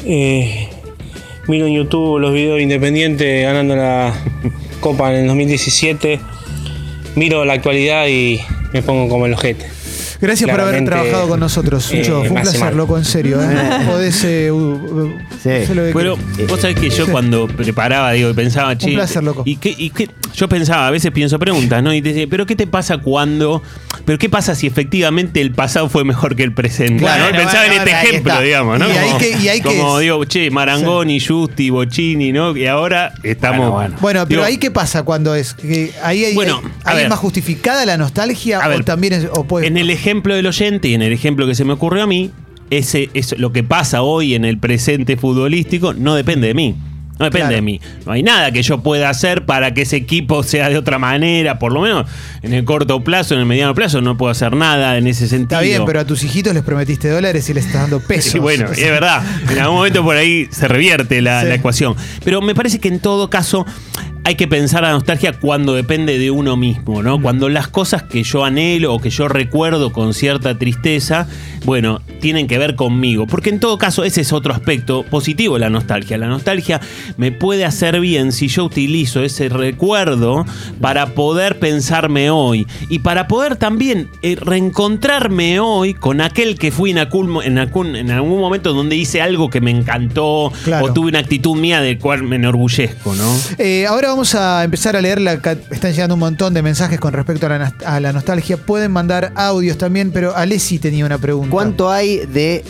eh, 0.05 0.69
miro 1.47 1.65
en 1.67 1.73
YouTube 1.73 2.19
los 2.19 2.33
videos 2.33 2.57
de 2.57 2.63
Independiente 2.63 3.41
ganando 3.43 3.75
la 3.75 4.13
Copa 4.79 5.11
en 5.13 5.21
el 5.21 5.27
2017. 5.27 6.19
Miro 7.15 7.45
la 7.45 7.53
actualidad 7.53 8.07
y 8.07 8.39
me 8.73 8.81
pongo 8.81 9.07
como 9.07 9.25
el 9.27 9.33
ojete. 9.33 9.65
Gracias 10.23 10.49
por 10.49 10.61
haber 10.61 10.85
trabajado 10.85 11.27
con 11.27 11.39
nosotros, 11.39 11.91
eh, 11.91 12.03
Sucho. 12.03 12.19
Fue 12.21 12.29
un 12.29 12.41
placer, 12.41 12.59
mal. 12.61 12.77
loco, 12.77 12.97
en 12.97 13.05
serio. 13.05 13.39
¿eh? 13.41 13.47
Podés. 13.85 14.23
eh, 14.23 14.51
uh, 14.51 15.11
Sí. 15.43 15.49
que 15.49 15.91
Pero 15.93 16.15
quieras. 16.17 16.49
vos 16.49 16.61
sabés 16.61 16.79
que 16.79 16.89
yo 16.89 17.05
Sí. 17.05 17.11
cuando 17.11 17.47
preparaba, 17.47 18.11
digo, 18.13 18.29
y 18.29 18.33
pensaba, 18.33 18.77
che. 18.77 18.93
placer, 18.93 19.23
loco. 19.23 19.43
¿y 19.45 19.57
qué, 19.57 19.75
y 19.77 19.89
qué? 19.89 20.09
Yo 20.33 20.47
pensaba, 20.49 20.87
a 20.87 20.91
veces 20.91 21.11
pienso 21.11 21.37
preguntas, 21.37 21.83
¿no? 21.83 21.93
Y 21.93 22.01
te 22.01 22.09
decía, 22.09 22.25
¿pero 22.29 22.45
qué 22.45 22.55
te 22.55 22.65
pasa 22.65 22.97
cuando.? 22.97 23.61
¿Pero 24.05 24.17
qué 24.17 24.29
pasa 24.29 24.55
si 24.55 24.65
efectivamente 24.67 25.39
el 25.41 25.51
pasado 25.51 25.89
fue 25.89 26.03
mejor 26.05 26.35
que 26.35 26.43
el 26.43 26.53
presente? 26.53 27.03
Claro, 27.03 27.25
¿no? 27.31 27.37
Pensaba 27.37 27.65
en 27.67 27.73
este 27.73 27.91
ejemplo, 27.91 28.41
digamos, 28.41 28.79
¿no? 28.79 28.87
Y 28.87 28.91
ahí 28.91 29.05
como 29.07 29.17
que- 29.19 29.37
y 29.43 29.47
ahí 29.49 29.61
que 29.61 29.77
como 29.77 29.99
digo, 29.99 30.25
che, 30.25 30.49
Marangoni, 30.49 31.19
Justi, 31.19 31.69
Bocini, 31.69 32.31
¿no? 32.31 32.55
Y 32.57 32.65
ahora 32.65 33.13
estamos. 33.23 33.59
Bueno, 33.69 33.71
bueno. 33.73 33.95
Bueno, 34.01 34.19
pero 34.27 34.39
Digo, 34.41 34.43
ahí 34.43 34.57
qué 34.57 34.71
pasa 34.71 35.03
cuando 35.03 35.35
es 35.35 35.53
que 35.53 35.91
ahí 36.01 36.25
hay, 36.25 36.33
Bueno, 36.33 36.61
a 36.83 36.91
es 36.91 36.95
ver. 36.97 37.09
más 37.09 37.19
justificada 37.19 37.85
la 37.85 37.97
nostalgia 37.97 38.59
A 38.59 38.69
o 38.69 38.79
también 38.83 39.13
es, 39.13 39.27
o 39.35 39.43
puede- 39.43 39.67
En 39.67 39.77
el 39.77 39.89
ejemplo 39.89 40.12
del 40.21 40.45
oyente 40.47 40.87
y 40.89 40.93
en 40.93 41.01
el 41.01 41.11
ejemplo 41.13 41.47
que 41.47 41.55
se 41.55 41.65
me 41.65 41.73
ocurrió 41.73 42.03
a 42.03 42.07
mí, 42.07 42.31
ese, 42.69 43.09
es 43.13 43.37
lo 43.37 43.51
que 43.51 43.63
pasa 43.63 44.01
hoy 44.01 44.35
en 44.35 44.45
el 44.45 44.57
presente 44.57 45.17
futbolístico 45.17 45.93
no 45.93 46.15
depende 46.15 46.47
de 46.47 46.53
mí. 46.53 46.75
No 47.19 47.25
depende 47.25 47.41
Claro. 47.49 47.55
de 47.57 47.61
mí. 47.61 47.79
No 48.07 48.11
hay 48.13 48.23
nada 48.23 48.51
que 48.51 48.63
yo 48.63 48.81
pueda 48.81 49.07
hacer 49.07 49.45
para 49.45 49.75
que 49.75 49.83
ese 49.83 49.97
equipo 49.97 50.41
sea 50.41 50.69
de 50.69 50.77
otra 50.79 50.97
manera, 50.97 51.59
por 51.59 51.71
lo 51.71 51.81
menos 51.81 52.07
en 52.41 52.53
el 52.53 52.65
corto 52.65 53.03
plazo, 53.03 53.35
en 53.35 53.41
el 53.41 53.45
mediano 53.45 53.75
plazo, 53.75 54.01
no 54.01 54.17
puedo 54.17 54.31
hacer 54.31 54.55
nada 54.55 54.97
en 54.97 55.05
ese 55.05 55.27
sentido. 55.27 55.59
Está 55.59 55.61
bien, 55.61 55.83
pero 55.85 55.99
a 55.99 56.05
tus 56.07 56.23
hijitos 56.23 56.55
les 56.55 56.63
prometiste 56.63 57.09
dólares 57.09 57.47
y 57.49 57.53
les 57.53 57.67
estás 57.67 57.81
dando 57.83 57.99
pesos. 58.07 58.31
Sí, 58.31 58.39
bueno, 58.39 58.65
es 58.71 58.79
verdad. 58.89 59.21
En 59.51 59.59
algún 59.59 59.77
momento 59.77 60.03
por 60.03 60.15
ahí 60.15 60.47
se 60.49 60.67
revierte 60.67 61.21
la, 61.21 61.41
Sí. 61.43 61.47
la 61.49 61.55
ecuación. 61.55 61.95
Pero 62.25 62.41
me 62.41 62.55
parece 62.55 62.79
que 62.79 62.87
en 62.87 62.99
todo 62.99 63.29
caso 63.29 63.63
hay 64.25 64.35
que 64.35 64.47
pensar 64.47 64.83
la 64.83 64.91
nostalgia 64.91 65.33
cuando 65.33 65.73
depende 65.73 66.17
de 66.17 66.31
uno 66.31 66.55
mismo, 66.55 67.03
¿no? 67.03 67.21
Cuando 67.21 67.49
las 67.49 67.67
cosas 67.67 68.03
que 68.03 68.23
yo 68.23 68.45
anhelo 68.45 68.93
o 68.93 68.99
que 68.99 69.09
yo 69.09 69.27
recuerdo 69.27 69.91
con 69.91 70.13
cierta 70.13 70.57
tristeza, 70.57 71.27
bueno, 71.65 72.01
tienen 72.21 72.47
que 72.47 72.57
ver 72.57 72.75
conmigo. 72.75 73.27
Porque 73.27 73.49
en 73.49 73.59
todo 73.59 73.77
caso 73.77 74.03
ese 74.05 74.21
es 74.21 74.31
otro 74.31 74.53
aspecto 74.53 75.03
positivo 75.03 75.55
de 75.55 75.61
la 75.61 75.69
nostalgia. 75.69 76.17
La 76.17 76.27
nostalgia 76.27 76.79
me 77.17 77.31
puede 77.31 77.65
hacer 77.65 77.99
bien 77.99 78.31
si 78.31 78.47
yo 78.47 78.63
utilizo 78.63 79.23
ese 79.23 79.49
recuerdo 79.49 80.45
para 80.79 81.07
poder 81.07 81.59
pensarme 81.59 82.29
hoy 82.29 82.65
y 82.89 82.99
para 82.99 83.27
poder 83.27 83.57
también 83.57 84.09
eh, 84.21 84.37
reencontrarme 84.39 85.59
hoy 85.59 85.93
con 85.93 86.21
aquel 86.21 86.57
que 86.57 86.71
fui 86.71 86.91
en 86.91 86.97
algún, 86.99 87.41
en 87.43 87.57
algún, 87.57 87.95
en 87.95 88.09
algún 88.11 88.39
momento 88.39 88.73
donde 88.73 88.95
hice 88.95 89.21
algo 89.21 89.49
que 89.49 89.61
me 89.61 89.71
encantó 89.71 90.51
Claro. 90.63 90.85
o 90.85 90.93
tuve 90.93 91.09
una 91.09 91.19
actitud 91.19 91.55
mía 91.55 91.81
de 91.81 91.97
cual 91.97 92.23
me 92.23 92.37
enorgullezco, 92.37 93.15
¿no? 93.15 93.35
Eh, 93.57 93.85
ahora 93.85 94.12
vamos 94.13 94.35
a 94.35 94.63
empezar 94.63 94.95
a 94.95 95.01
leer, 95.01 95.19
la, 95.19 95.39
ca- 95.39 95.57
están 95.71 95.91
llegando 95.91 96.13
un 96.13 96.19
montón 96.19 96.53
de 96.53 96.61
mensajes 96.61 96.99
con 96.99 97.13
respecto 97.13 97.47
a 97.47 97.49
la, 97.57 97.73
a 97.83 97.99
la 97.99 98.13
nostalgia. 98.13 98.57
Pueden 98.57 98.91
mandar 98.91 99.33
audios 99.35 99.79
también, 99.79 100.11
pero 100.11 100.35
Alessi 100.35 100.77
tenía 100.77 101.03
una 101.03 101.17
pregunta. 101.17 101.49
¿Cuánto 101.49 101.89
hay 101.89 102.17
de 102.27 102.63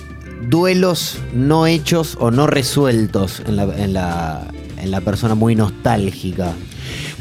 duelos 0.49 1.17
no 1.33 1.67
hechos 1.67 2.15
o 2.17 2.31
no 2.31 2.47
resueltos 2.47 3.41
en 3.45 3.57
la, 3.57 3.63
en 3.77 3.91
la, 3.93 4.47
en 4.81 4.89
la 4.89 5.01
persona 5.01 5.35
muy 5.35 5.53
nostálgica? 5.53 6.53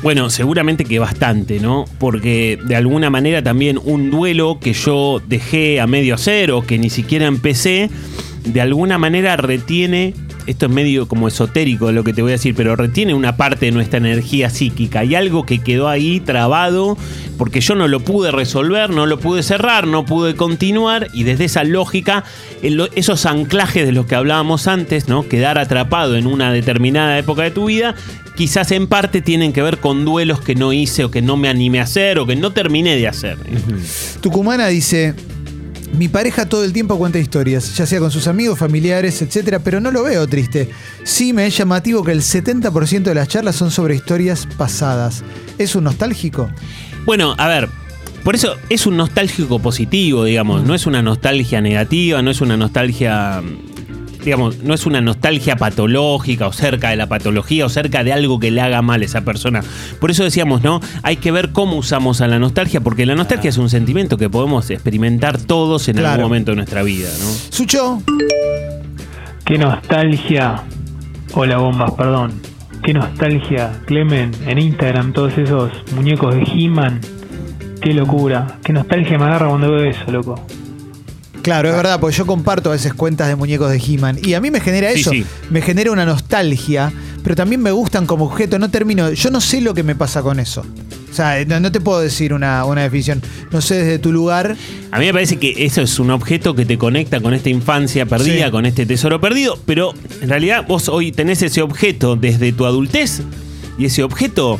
Bueno, 0.04 0.30
seguramente 0.30 0.84
que 0.84 1.00
bastante, 1.00 1.58
¿no? 1.58 1.84
Porque 1.98 2.60
de 2.64 2.76
alguna 2.76 3.10
manera 3.10 3.42
también 3.42 3.76
un 3.84 4.12
duelo 4.12 4.58
que 4.60 4.72
yo 4.72 5.20
dejé 5.26 5.80
a 5.80 5.88
medio 5.88 6.14
hacer 6.14 6.52
o 6.52 6.62
que 6.62 6.78
ni 6.78 6.90
siquiera 6.90 7.26
empecé, 7.26 7.90
de 8.44 8.60
alguna 8.60 8.98
manera 8.98 9.36
retiene, 9.36 10.14
esto 10.46 10.66
es 10.66 10.72
medio 10.72 11.06
como 11.08 11.28
esotérico 11.28 11.92
lo 11.92 12.04
que 12.04 12.12
te 12.12 12.22
voy 12.22 12.32
a 12.32 12.34
decir, 12.34 12.54
pero 12.54 12.76
retiene 12.76 13.14
una 13.14 13.36
parte 13.36 13.66
de 13.66 13.72
nuestra 13.72 13.98
energía 13.98 14.50
psíquica 14.50 15.04
y 15.04 15.14
algo 15.14 15.46
que 15.46 15.58
quedó 15.58 15.88
ahí 15.88 16.20
trabado 16.20 16.96
porque 17.38 17.60
yo 17.60 17.74
no 17.74 17.88
lo 17.88 18.00
pude 18.00 18.30
resolver, 18.30 18.90
no 18.90 19.06
lo 19.06 19.18
pude 19.18 19.42
cerrar, 19.42 19.86
no 19.86 20.04
pude 20.04 20.34
continuar 20.36 21.08
y 21.12 21.24
desde 21.24 21.44
esa 21.44 21.64
lógica, 21.64 22.24
esos 22.62 23.26
anclajes 23.26 23.86
de 23.86 23.92
los 23.92 24.06
que 24.06 24.14
hablábamos 24.14 24.66
antes, 24.66 25.08
¿no? 25.08 25.28
Quedar 25.28 25.58
atrapado 25.58 26.16
en 26.16 26.26
una 26.26 26.52
determinada 26.52 27.18
época 27.18 27.42
de 27.42 27.50
tu 27.50 27.66
vida, 27.66 27.94
quizás 28.36 28.70
en 28.72 28.86
parte 28.86 29.22
tienen 29.22 29.52
que 29.52 29.62
ver 29.62 29.78
con 29.78 30.04
duelos 30.04 30.40
que 30.40 30.54
no 30.54 30.72
hice 30.72 31.04
o 31.04 31.10
que 31.10 31.22
no 31.22 31.36
me 31.36 31.48
animé 31.48 31.80
a 31.80 31.84
hacer 31.84 32.18
o 32.18 32.26
que 32.26 32.36
no 32.36 32.52
terminé 32.52 32.96
de 32.96 33.08
hacer. 33.08 33.38
Tucumana 34.20 34.68
dice. 34.68 35.14
Mi 35.92 36.08
pareja 36.08 36.48
todo 36.48 36.64
el 36.64 36.72
tiempo 36.72 36.96
cuenta 36.96 37.18
historias, 37.18 37.76
ya 37.76 37.84
sea 37.84 38.00
con 38.00 38.10
sus 38.10 38.26
amigos, 38.26 38.58
familiares, 38.58 39.20
etcétera, 39.20 39.58
pero 39.58 39.78
no 39.78 39.90
lo 39.90 40.02
veo 40.02 40.26
triste. 40.26 40.70
Sí 41.04 41.32
me 41.32 41.46
es 41.46 41.56
llamativo 41.56 42.02
que 42.02 42.12
el 42.12 42.22
70% 42.22 43.02
de 43.02 43.14
las 43.14 43.28
charlas 43.28 43.56
son 43.56 43.70
sobre 43.70 43.94
historias 43.94 44.48
pasadas. 44.56 45.22
¿Es 45.58 45.74
un 45.74 45.84
nostálgico? 45.84 46.50
Bueno, 47.04 47.34
a 47.36 47.46
ver, 47.46 47.68
por 48.24 48.34
eso 48.34 48.56
es 48.68 48.86
un 48.86 48.96
nostálgico 48.96 49.58
positivo, 49.58 50.24
digamos, 50.24 50.62
no 50.64 50.74
es 50.74 50.86
una 50.86 51.02
nostalgia 51.02 51.60
negativa, 51.60 52.22
no 52.22 52.30
es 52.30 52.40
una 52.40 52.56
nostalgia, 52.56 53.42
digamos, 54.24 54.58
no 54.62 54.74
es 54.74 54.86
una 54.86 55.00
nostalgia 55.00 55.56
patológica 55.56 56.46
o 56.46 56.52
cerca 56.52 56.90
de 56.90 56.96
la 56.96 57.06
patología 57.06 57.66
o 57.66 57.68
cerca 57.68 58.04
de 58.04 58.12
algo 58.12 58.38
que 58.40 58.50
le 58.50 58.60
haga 58.60 58.82
mal 58.82 59.02
a 59.02 59.04
esa 59.04 59.22
persona. 59.22 59.62
Por 60.00 60.10
eso 60.10 60.24
decíamos, 60.24 60.62
¿no? 60.62 60.80
Hay 61.02 61.16
que 61.16 61.30
ver 61.32 61.50
cómo 61.52 61.76
usamos 61.76 62.20
a 62.20 62.28
la 62.28 62.38
nostalgia, 62.38 62.80
porque 62.80 63.06
la 63.06 63.14
nostalgia 63.14 63.50
es 63.50 63.58
un 63.58 63.68
sentimiento 63.70 64.16
que 64.18 64.30
podemos 64.30 64.70
experimentar 64.70 65.38
todos 65.38 65.88
en 65.88 65.96
Claro. 65.96 66.10
algún 66.14 66.24
momento 66.24 66.52
de 66.52 66.56
nuestra 66.56 66.82
vida, 66.82 67.08
¿no? 67.20 67.26
Sucho, 67.50 68.02
Qué 69.44 69.58
nostalgia. 69.58 70.62
Hola 71.34 71.58
bombas, 71.58 71.90
perdón. 71.92 72.32
Qué 72.82 72.92
nostalgia, 72.94 73.72
Clemen, 73.86 74.30
en 74.46 74.58
Instagram 74.58 75.12
todos 75.12 75.36
esos 75.38 75.70
muñecos 75.94 76.34
de 76.34 76.42
He-Man. 76.42 77.00
Qué 77.80 77.92
locura. 77.92 78.58
Qué 78.64 78.72
nostalgia 78.72 79.18
me 79.18 79.24
agarra 79.24 79.48
cuando 79.48 79.70
veo 79.72 79.84
eso, 79.84 80.10
loco. 80.10 80.34
Claro, 81.42 81.68
es 81.68 81.74
verdad, 81.76 81.98
porque 82.00 82.16
yo 82.16 82.24
comparto 82.26 82.70
a 82.70 82.72
veces 82.74 82.94
cuentas 82.94 83.28
de 83.28 83.36
muñecos 83.36 83.70
de 83.70 83.78
He-Man. 83.78 84.18
Y 84.22 84.34
a 84.34 84.40
mí 84.40 84.50
me 84.50 84.60
genera 84.60 84.92
Sí, 84.92 85.00
eso. 85.00 85.10
sí. 85.10 85.24
Me 85.50 85.60
genera 85.60 85.90
una 85.90 86.04
nostalgia, 86.06 86.92
pero 87.24 87.34
también 87.34 87.60
me 87.60 87.72
gustan 87.72 88.06
como 88.06 88.26
objeto. 88.26 88.58
No 88.58 88.70
termino. 88.70 89.10
Yo 89.12 89.30
no 89.30 89.40
sé 89.40 89.60
lo 89.60 89.74
que 89.74 89.82
me 89.82 89.94
pasa 89.96 90.22
con 90.22 90.38
eso. 90.38 90.64
O 91.10 91.14
sea, 91.14 91.44
no, 91.44 91.60
no 91.60 91.70
te 91.72 91.80
puedo 91.80 92.00
decir 92.00 92.32
una, 92.32 92.64
una 92.64 92.82
definición. 92.82 93.20
No 93.50 93.60
sé 93.60 93.74
desde 93.74 93.98
tu 93.98 94.12
lugar. 94.12 94.56
A 94.92 94.98
mí 94.98 95.06
me 95.06 95.12
parece 95.12 95.36
que 95.36 95.64
eso 95.66 95.82
es 95.82 95.98
un 95.98 96.10
objeto 96.10 96.54
que 96.54 96.64
te 96.64 96.78
conecta 96.78 97.20
con 97.20 97.34
esta 97.34 97.50
infancia 97.50 98.06
perdida, 98.06 98.46
Sí. 98.46 98.50
con 98.50 98.64
este 98.64 98.86
tesoro 98.86 99.20
perdido, 99.20 99.58
pero 99.66 99.92
en 100.22 100.28
realidad 100.28 100.64
vos 100.66 100.88
hoy 100.88 101.12
tenés 101.12 101.42
ese 101.42 101.60
objeto 101.60 102.16
desde 102.16 102.52
tu 102.52 102.64
adultez 102.66 103.20
y 103.78 103.86
ese 103.86 104.02
objeto 104.04 104.58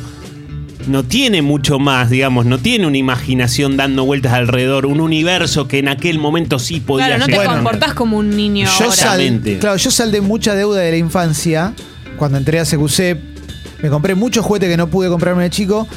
no 0.87 1.05
tiene 1.05 1.43
mucho 1.43 1.79
más, 1.79 2.11
digamos, 2.11 2.45
no 2.47 2.59
tiene 2.59 2.87
una 2.87 2.97
imaginación 2.99 3.77
dando 3.77 4.05
vueltas 4.05 4.33
alrededor, 4.33 4.87
un 4.87 5.01
universo 5.01 5.69
que 5.69 5.79
en 5.79 5.89
aquel 5.89 6.19
momento 6.19 6.59
sí 6.59 6.81
podía 6.81 7.07
Claro, 7.07 7.21
no 7.21 7.27
te 7.27 7.33
llegar. 7.33 7.47
Bueno. 7.47 7.63
comportás 7.63 7.95
como 7.95 8.19
un 8.19 8.31
niño 8.31 8.67
Yo, 8.67 8.73
ahora. 8.73 8.97
sal- 8.97 9.21
Exactamente. 9.21 9.59
claro, 9.59 9.77
yo 9.77 9.91
saldé 9.91 10.21
mucha 10.21 10.55
deuda 10.55 10.81
de 10.81 10.91
la 10.91 10.97
infancia. 10.97 11.73
Cuando 12.17 12.39
entré 12.39 12.61
a 12.61 12.65
CQC, 12.65 13.17
me 13.83 13.89
compré 13.91 14.15
muchos 14.15 14.45
juguetes 14.45 14.69
que 14.71 14.77
no 14.77 14.89
pude 14.89 15.09
comprarme 15.09 15.43
de 15.45 15.51
chico. 15.51 15.89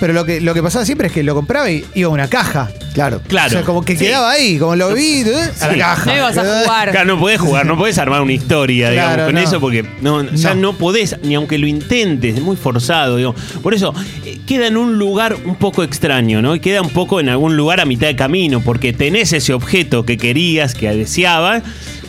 Pero 0.00 0.12
lo 0.12 0.24
que, 0.24 0.40
lo 0.40 0.54
que 0.54 0.62
pasaba 0.62 0.84
siempre 0.84 1.06
es 1.06 1.12
que 1.12 1.22
lo 1.22 1.34
compraba 1.34 1.70
y 1.70 1.84
iba 1.94 2.08
a 2.08 2.12
una 2.12 2.28
caja. 2.28 2.68
Claro. 2.94 3.20
Claro. 3.26 3.48
O 3.48 3.50
sea, 3.50 3.62
como 3.62 3.84
que 3.84 3.96
Sí. 3.96 4.04
quedaba 4.06 4.30
ahí, 4.32 4.58
como 4.58 4.76
lo 4.76 4.92
vi, 4.94 5.20
¿eh? 5.20 5.50
a 5.60 5.66
la 5.68 5.72
Sí. 5.72 5.78
caja. 5.78 6.04
No 6.06 6.16
ibas 6.16 6.38
a 6.38 6.42
jugar. 6.42 6.90
Claro, 6.90 7.06
no 7.14 7.18
podés 7.20 7.40
jugar, 7.40 7.66
no 7.66 7.76
podés 7.76 7.98
armar 7.98 8.20
una 8.22 8.32
historia, 8.32 8.90
digamos, 8.90 9.14
Claro, 9.14 9.26
con 9.26 9.34
no. 9.36 9.40
eso, 9.40 9.60
porque 9.60 9.84
no, 10.00 10.22
ya 10.32 10.54
No. 10.54 10.60
no 10.72 10.78
podés, 10.78 11.16
ni 11.22 11.34
aunque 11.34 11.58
lo 11.58 11.66
intentes, 11.66 12.34
es 12.36 12.40
muy 12.42 12.56
forzado, 12.56 13.16
digo. 13.16 13.34
Por 13.62 13.74
eso, 13.74 13.94
eh, 14.24 14.38
queda 14.46 14.66
en 14.66 14.76
un 14.76 14.98
lugar 14.98 15.36
un 15.44 15.56
poco 15.56 15.82
extraño, 15.82 16.42
¿no? 16.42 16.54
Y 16.54 16.60
queda 16.60 16.82
un 16.82 16.90
poco 16.90 17.20
en 17.20 17.28
algún 17.28 17.56
lugar 17.56 17.80
a 17.80 17.84
mitad 17.84 18.06
de 18.08 18.16
camino, 18.16 18.60
porque 18.60 18.92
tenés 18.92 19.32
ese 19.32 19.52
objeto 19.54 20.04
que 20.04 20.16
querías, 20.18 20.74
que 20.74 20.88
deseabas, 20.94 21.62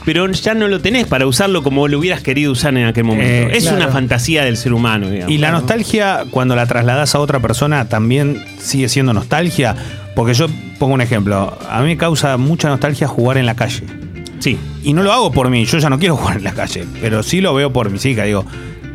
pero 0.05 0.31
ya 0.31 0.53
no 0.53 0.67
lo 0.67 0.79
tenés 0.79 1.07
para 1.07 1.25
usarlo 1.25 1.63
como 1.63 1.88
lo 1.88 2.00
hubieras 2.00 2.21
querido 2.21 2.51
usar 2.51 2.77
en 2.77 2.85
aquel 2.85 3.03
momento. 3.03 3.27
Eh, 3.27 3.57
es 3.57 3.63
claro. 3.63 3.77
una 3.77 3.88
fantasía 3.89 4.45
del 4.45 4.55
ser 4.55 4.74
humano, 4.74 5.09
digamos. 5.09 5.33
Y 5.33 5.39
la 5.39 5.51
nostalgia, 5.51 6.25
cuando 6.29 6.55
la 6.55 6.67
trasladas 6.67 7.15
a 7.15 7.19
otra 7.19 7.39
persona, 7.39 7.89
también 7.89 8.43
sigue 8.59 8.88
siendo 8.88 9.13
nostalgia. 9.13 9.75
Porque 10.15 10.33
yo 10.33 10.47
pongo 10.79 10.93
un 10.93 11.01
ejemplo. 11.01 11.57
A 11.69 11.81
mí 11.81 11.88
me 11.88 11.97
causa 11.97 12.38
mucha 12.38 12.69
nostalgia 12.69 13.07
jugar 13.07 13.38
en 13.38 13.45
la 13.45 13.55
calle. 13.55 13.83
Sí. 14.39 14.57
Y 14.83 14.93
no 14.93 15.03
lo 15.03 15.12
hago 15.12 15.31
por 15.31 15.50
mí, 15.50 15.65
yo 15.65 15.79
ya 15.79 15.89
no 15.89 16.00
quiero 16.00 16.15
jugar 16.17 16.38
en 16.38 16.43
la 16.43 16.53
calle, 16.53 16.85
pero 17.01 17.24
sí 17.24 17.41
lo 17.41 17.53
veo 17.53 17.74
por 17.74 17.89
mis 17.89 18.05
hijas. 18.05 18.25
Digo, 18.25 18.45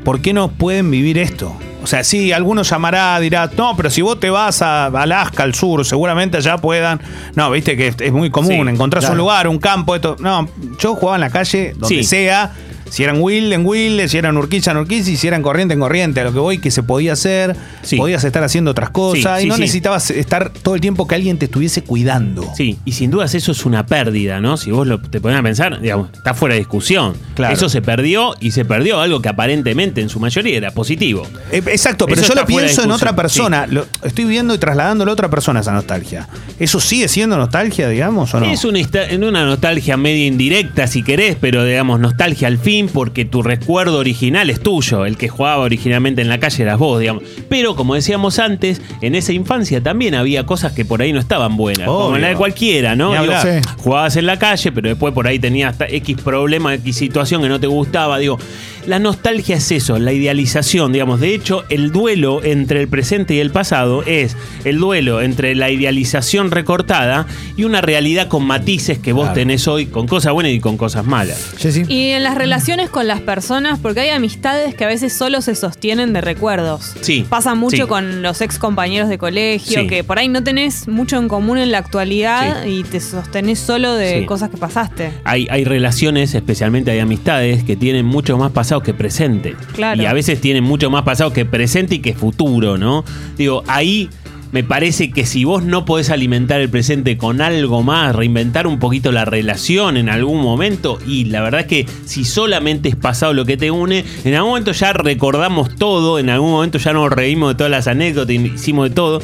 ¿por 0.04 0.20
qué 0.20 0.32
no 0.32 0.48
pueden 0.48 0.90
vivir 0.90 1.18
esto? 1.18 1.54
O 1.82 1.86
sea, 1.86 2.04
sí, 2.04 2.32
alguno 2.32 2.62
llamará, 2.62 3.18
dirá, 3.20 3.50
no, 3.56 3.76
pero 3.76 3.90
si 3.90 4.02
vos 4.02 4.20
te 4.20 4.28
vas 4.30 4.62
a 4.62 4.86
Alaska, 4.86 5.42
al 5.42 5.54
sur, 5.54 5.84
seguramente 5.84 6.36
allá 6.36 6.58
puedan. 6.58 7.00
No, 7.34 7.50
viste 7.50 7.76
que 7.76 7.88
es, 7.88 7.96
es 8.00 8.12
muy 8.12 8.30
común, 8.30 8.50
Sí, 8.50 8.74
encontrás 8.74 9.02
claro. 9.02 9.12
un 9.14 9.18
lugar, 9.18 9.48
un 9.48 9.58
campo, 9.58 9.94
esto. 9.94 10.16
No, 10.20 10.48
yo 10.78 10.94
jugaba 10.94 11.16
en 11.16 11.20
la 11.22 11.30
calle, 11.30 11.72
donde 11.76 11.88
Sí. 11.88 12.04
sea. 12.04 12.52
Si 12.90 13.02
eran 13.04 13.16
Will, 13.20 13.52
en 13.52 13.64
Will, 13.64 14.08
si 14.08 14.18
eran 14.18 14.36
Urquiza, 14.36 14.72
en 14.72 14.76
Urquiza, 14.78 15.10
y 15.10 15.16
si 15.16 15.26
eran 15.28 15.42
Corriente, 15.42 15.74
en 15.74 15.80
Corriente. 15.80 16.20
A 16.20 16.24
lo 16.24 16.32
que 16.32 16.38
voy, 16.40 16.58
que 16.58 16.70
se 16.70 16.82
podía 16.82 17.12
hacer, 17.14 17.56
Sí. 17.82 17.96
podías 17.96 18.22
estar 18.24 18.42
haciendo 18.44 18.72
otras 18.72 18.90
cosas, 18.90 19.38
Sí, 19.40 19.40
y 19.40 19.42
sí, 19.44 19.48
no 19.48 19.56
necesitabas 19.58 20.10
estar 20.10 20.50
todo 20.50 20.74
el 20.74 20.80
tiempo 20.80 21.06
que 21.06 21.14
alguien 21.14 21.38
te 21.38 21.46
estuviese 21.46 21.82
cuidando. 21.82 22.50
Sí, 22.56 22.78
y 22.84 22.92
sin 22.92 23.10
dudas 23.10 23.34
eso 23.34 23.52
es 23.52 23.64
una 23.64 23.86
pérdida, 23.86 24.40
¿no? 24.40 24.56
Si 24.56 24.70
vos 24.70 24.86
lo, 24.86 25.00
te 25.00 25.20
pones 25.20 25.38
a 25.38 25.42
pensar, 25.42 25.80
digamos, 25.80 26.10
está 26.12 26.34
fuera 26.34 26.54
de 26.54 26.58
discusión. 26.60 27.14
Claro. 27.34 27.54
Eso 27.54 27.68
se 27.68 27.80
perdió 27.80 28.34
y 28.40 28.50
se 28.50 28.64
perdió 28.64 29.00
algo 29.00 29.22
que 29.22 29.28
aparentemente 29.28 30.00
en 30.00 30.08
su 30.08 30.20
mayoría 30.20 30.56
era 30.56 30.70
positivo. 30.72 31.26
Eh, 31.52 31.62
Exacto, 31.66 32.06
pero 32.06 32.20
Eso 32.20 32.34
yo 32.34 32.40
lo 32.40 32.46
pienso 32.46 32.82
en 32.82 32.90
otra 32.90 33.14
persona. 33.14 33.66
Lo- 33.66 33.86
estoy 34.02 34.24
viendo 34.24 34.54
y 34.54 34.58
trasladándolo 34.58 35.10
a 35.10 35.14
otra 35.14 35.30
persona 35.30 35.60
esa 35.60 35.72
nostalgia. 35.72 36.28
¿Eso 36.58 36.80
sigue 36.80 37.08
siendo 37.08 37.36
nostalgia, 37.36 37.88
digamos, 37.88 38.34
o 38.34 38.40
no? 38.40 38.46
Es 38.46 38.64
una, 38.64 38.80
una 39.26 39.44
nostalgia 39.44 39.96
media 39.96 40.26
indirecta, 40.26 40.86
si 40.86 41.02
querés, 41.02 41.36
pero 41.40 41.64
digamos, 41.64 42.00
nostalgia 42.00 42.48
al 42.48 42.58
fin, 42.58 42.79
porque 42.88 43.24
tu 43.24 43.42
recuerdo 43.42 43.98
original 43.98 44.50
es 44.50 44.60
tuyo. 44.60 45.06
El 45.06 45.16
que 45.16 45.28
jugaba 45.28 45.62
originalmente 45.62 46.22
en 46.22 46.28
la 46.28 46.38
calle 46.38 46.62
eras 46.62 46.78
vos, 46.78 47.00
digamos. 47.00 47.22
Pero 47.48 47.76
como 47.76 47.94
decíamos 47.94 48.38
antes, 48.38 48.80
en 49.00 49.14
esa 49.14 49.32
infancia 49.32 49.82
también 49.82 50.14
había 50.14 50.46
cosas 50.46 50.72
que 50.72 50.84
por 50.84 51.02
ahí 51.02 51.12
no 51.12 51.20
estaban 51.20 51.56
buenas. 51.56 51.86
Como 51.86 52.06
Obvio. 52.06 52.18
la 52.18 52.28
de 52.28 52.36
cualquiera, 52.36 52.96
¿no? 52.96 53.12
Digo. 53.20 53.32
Sí. 53.42 53.48
Jugabas 53.78 54.16
en 54.16 54.26
la 54.26 54.38
calle, 54.38 54.72
pero 54.72 54.88
después 54.88 55.14
por 55.14 55.26
ahí 55.26 55.38
tenías 55.38 55.72
hasta 55.72 55.86
X 55.86 56.16
problema, 56.22 56.74
X 56.74 56.96
situación 56.96 57.42
que 57.42 57.48
no 57.48 57.60
te 57.60 57.66
gustaba. 57.66 58.18
Digo, 58.18 58.38
la 58.90 58.98
nostalgia 58.98 59.54
es 59.56 59.70
eso, 59.70 60.00
la 60.00 60.12
idealización, 60.12 60.92
digamos. 60.92 61.20
De 61.20 61.32
hecho, 61.32 61.64
el 61.68 61.92
duelo 61.92 62.42
entre 62.42 62.80
el 62.80 62.88
presente 62.88 63.34
y 63.34 63.38
el 63.38 63.50
pasado 63.52 64.02
es 64.04 64.36
el 64.64 64.78
duelo 64.78 65.22
entre 65.22 65.54
la 65.54 65.70
idealización 65.70 66.50
recortada 66.50 67.24
y 67.56 67.62
una 67.62 67.80
realidad 67.82 68.26
con 68.26 68.44
matices 68.44 68.98
que 68.98 69.12
vos 69.12 69.26
Claro. 69.26 69.34
tenés 69.36 69.68
hoy, 69.68 69.86
con 69.86 70.08
cosas 70.08 70.32
buenas 70.32 70.50
y 70.52 70.58
con 70.58 70.76
cosas 70.76 71.06
malas. 71.06 71.54
Jessy. 71.58 71.84
Y 71.86 72.10
en 72.10 72.24
las 72.24 72.34
relaciones 72.34 72.90
con 72.90 73.06
las 73.06 73.20
personas, 73.20 73.78
porque 73.78 74.00
hay 74.00 74.08
amistades 74.08 74.74
que 74.74 74.82
a 74.84 74.88
veces 74.88 75.12
solo 75.12 75.40
se 75.40 75.54
sostienen 75.54 76.12
de 76.12 76.20
recuerdos. 76.20 76.94
Sí, 77.00 77.24
Pasa 77.28 77.54
mucho 77.54 77.76
sí. 77.84 77.88
con 77.88 78.22
los 78.22 78.40
ex 78.40 78.58
compañeros 78.58 79.08
de 79.08 79.18
colegio, 79.18 79.82
Sí. 79.82 79.86
que 79.86 80.02
por 80.02 80.18
ahí 80.18 80.26
no 80.26 80.42
tenés 80.42 80.88
mucho 80.88 81.16
en 81.16 81.28
común 81.28 81.58
en 81.58 81.70
la 81.70 81.78
actualidad 81.78 82.64
y 82.66 82.82
te 82.82 82.98
sostenés 82.98 83.60
solo 83.60 83.94
de 83.94 84.20
Sí. 84.20 84.26
cosas 84.26 84.50
que 84.50 84.56
pasaste. 84.56 85.12
Hay, 85.22 85.46
hay 85.48 85.62
relaciones, 85.64 86.34
especialmente 86.34 86.90
hay 86.90 86.98
amistades, 86.98 87.62
que 87.62 87.76
tienen 87.76 88.04
mucho 88.04 88.36
más 88.36 88.50
pasado 88.50 88.79
que 88.82 88.94
presente. 88.94 89.54
Claro. 89.74 90.02
Y 90.02 90.06
a 90.06 90.12
veces 90.12 90.40
tienen 90.40 90.64
mucho 90.64 90.90
más 90.90 91.02
pasado 91.02 91.32
que 91.32 91.44
presente 91.44 91.96
y 91.96 91.98
que 92.00 92.14
futuro, 92.14 92.78
¿no? 92.78 93.04
Digo, 93.36 93.62
ahí 93.66 94.08
me 94.52 94.64
parece 94.64 95.12
que 95.12 95.26
si 95.26 95.44
vos 95.44 95.62
no 95.62 95.84
podés 95.84 96.10
alimentar 96.10 96.60
el 96.60 96.68
presente 96.68 97.16
con 97.16 97.40
algo 97.40 97.82
más, 97.82 98.14
reinventar 98.16 98.66
un 98.66 98.80
poquito 98.80 99.12
la 99.12 99.24
relación 99.24 99.96
en 99.96 100.08
algún 100.08 100.42
momento, 100.42 100.98
y 101.06 101.26
la 101.26 101.40
verdad 101.40 101.60
es 101.60 101.66
que 101.66 101.86
si 102.04 102.24
solamente 102.24 102.88
es 102.88 102.96
pasado 102.96 103.32
lo 103.32 103.44
que 103.44 103.56
te 103.56 103.70
une, 103.70 104.04
en 104.24 104.34
algún 104.34 104.50
momento 104.50 104.72
ya 104.72 104.92
recordamos 104.92 105.76
todo, 105.76 106.18
en 106.18 106.30
algún 106.30 106.50
momento 106.50 106.78
ya 106.78 106.92
nos 106.92 107.12
reímos 107.12 107.50
de 107.50 107.54
todas 107.58 107.70
las 107.70 107.86
anécdotas, 107.86 108.34
hicimos 108.34 108.88
de 108.88 108.94
todo. 108.94 109.22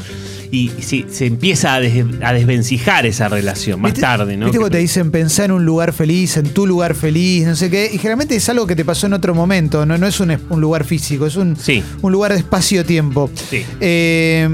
Y 0.51 0.71
se 0.81 1.27
empieza 1.27 1.75
a, 1.75 1.81
des- 1.81 2.05
a 2.23 2.33
desvencijar 2.33 3.07
esa 3.07 3.29
relación 3.29 3.81
más 3.81 3.93
¿Viste- 3.93 4.01
tarde, 4.03 4.37
¿no? 4.37 4.47
Viste 4.47 4.59
cuando 4.59 4.77
te 4.77 4.79
dicen 4.83 5.11
pensar 5.11 5.47
en 5.47 5.53
un 5.53 5.65
lugar 5.65 5.93
feliz, 5.93 6.37
en 6.37 6.49
tu 6.51 6.67
lugar 6.67 6.95
feliz, 6.95 7.47
no 7.47 7.57
sé 7.57 7.71
qué. 7.71 7.87
Y 7.93 7.99
generalmente 7.99 8.37
es 8.37 8.49
algo 8.49 8.67
que 8.67 8.77
te 8.77 8.85
pasó 8.85 9.07
en 9.07 9.13
otro 9.15 9.35
momento, 9.35 9.85
no, 9.87 9.99
no 9.99 10.07
es 10.07 10.21
un, 10.21 10.37
lugar 10.61 10.85
físico, 10.85 11.27
es 11.27 11.37
un, 11.37 11.57
Sí. 11.57 11.83
un 12.03 12.13
lugar 12.13 12.33
de 12.33 12.39
espacio-tiempo. 12.39 13.31
Sí. 13.51 13.65
Eh, 13.81 14.49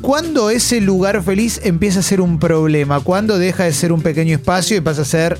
¿Cuándo 0.00 0.50
ese 0.50 0.80
lugar 0.80 1.22
feliz 1.24 1.60
empieza 1.64 1.98
a 2.00 2.02
ser 2.02 2.20
un 2.20 2.38
problema? 2.38 3.00
¿Cuándo 3.00 3.36
deja 3.36 3.64
de 3.64 3.72
ser 3.72 3.92
un 3.92 4.00
pequeño 4.00 4.36
espacio 4.36 4.76
y 4.76 4.80
pasa 4.80 5.02
a 5.02 5.04
ser 5.04 5.38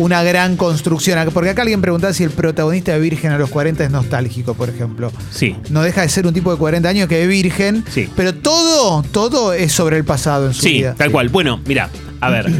una 0.00 0.22
gran 0.22 0.56
construcción. 0.56 1.18
Porque 1.32 1.50
acá 1.50 1.62
alguien 1.62 1.80
preguntaba 1.80 2.12
si 2.12 2.24
el 2.24 2.30
protagonista 2.30 2.92
de 2.92 3.00
Virgen 3.00 3.32
a 3.32 3.38
los 3.38 3.50
40 3.50 3.84
es 3.84 3.90
nostálgico, 3.90 4.54
por 4.54 4.68
ejemplo. 4.70 5.12
Sí. 5.30 5.56
No 5.68 5.82
deja 5.82 6.00
de 6.02 6.08
ser 6.08 6.26
un 6.26 6.32
tipo 6.32 6.50
de 6.50 6.56
40 6.58 6.88
años 6.88 7.08
que 7.08 7.22
es 7.22 7.28
virgen, 7.28 7.84
Sí. 7.90 8.08
pero 8.16 8.34
todo, 8.34 9.02
todo 9.12 9.52
es 9.52 9.72
sobre 9.72 9.96
el 9.98 10.04
pasado 10.04 10.46
en 10.46 10.54
su 10.54 10.62
Sí, 10.62 10.72
vida. 10.72 10.94
tal 10.96 11.10
cual. 11.10 11.28
Bueno, 11.28 11.60
mira, 11.66 11.90
a 12.20 12.30
ver. 12.30 12.50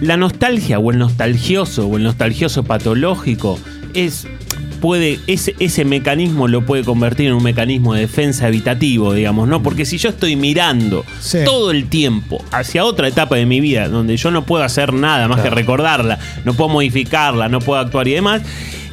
La 0.00 0.16
nostalgia 0.16 0.78
o 0.78 0.90
el 0.90 0.98
nostalgioso 0.98 1.86
o 1.88 1.96
el 1.96 2.02
nostalgioso 2.04 2.62
patológico 2.64 3.58
es 3.94 4.26
puede 4.84 5.18
ese, 5.26 5.54
ese 5.60 5.86
mecanismo 5.86 6.46
lo 6.46 6.66
puede 6.66 6.84
convertir 6.84 7.28
en 7.28 7.32
un 7.32 7.42
mecanismo 7.42 7.94
de 7.94 8.02
defensa 8.02 8.48
evitativo, 8.48 9.14
digamos, 9.14 9.48
¿no? 9.48 9.62
Porque 9.62 9.86
si 9.86 9.96
yo 9.96 10.10
estoy 10.10 10.36
mirando 10.36 11.06
Sí. 11.20 11.38
todo 11.42 11.70
el 11.70 11.88
tiempo 11.88 12.44
hacia 12.50 12.84
otra 12.84 13.08
etapa 13.08 13.36
de 13.36 13.46
mi 13.46 13.60
vida 13.60 13.88
donde 13.88 14.18
yo 14.18 14.30
no 14.30 14.44
puedo 14.44 14.62
hacer 14.62 14.92
nada 14.92 15.26
más 15.26 15.40
que 15.40 15.48
recordarla, 15.48 16.18
no 16.44 16.52
puedo 16.52 16.68
modificarla, 16.68 17.48
no 17.48 17.60
puedo 17.60 17.80
actuar 17.80 18.06
y 18.08 18.12
demás, 18.12 18.42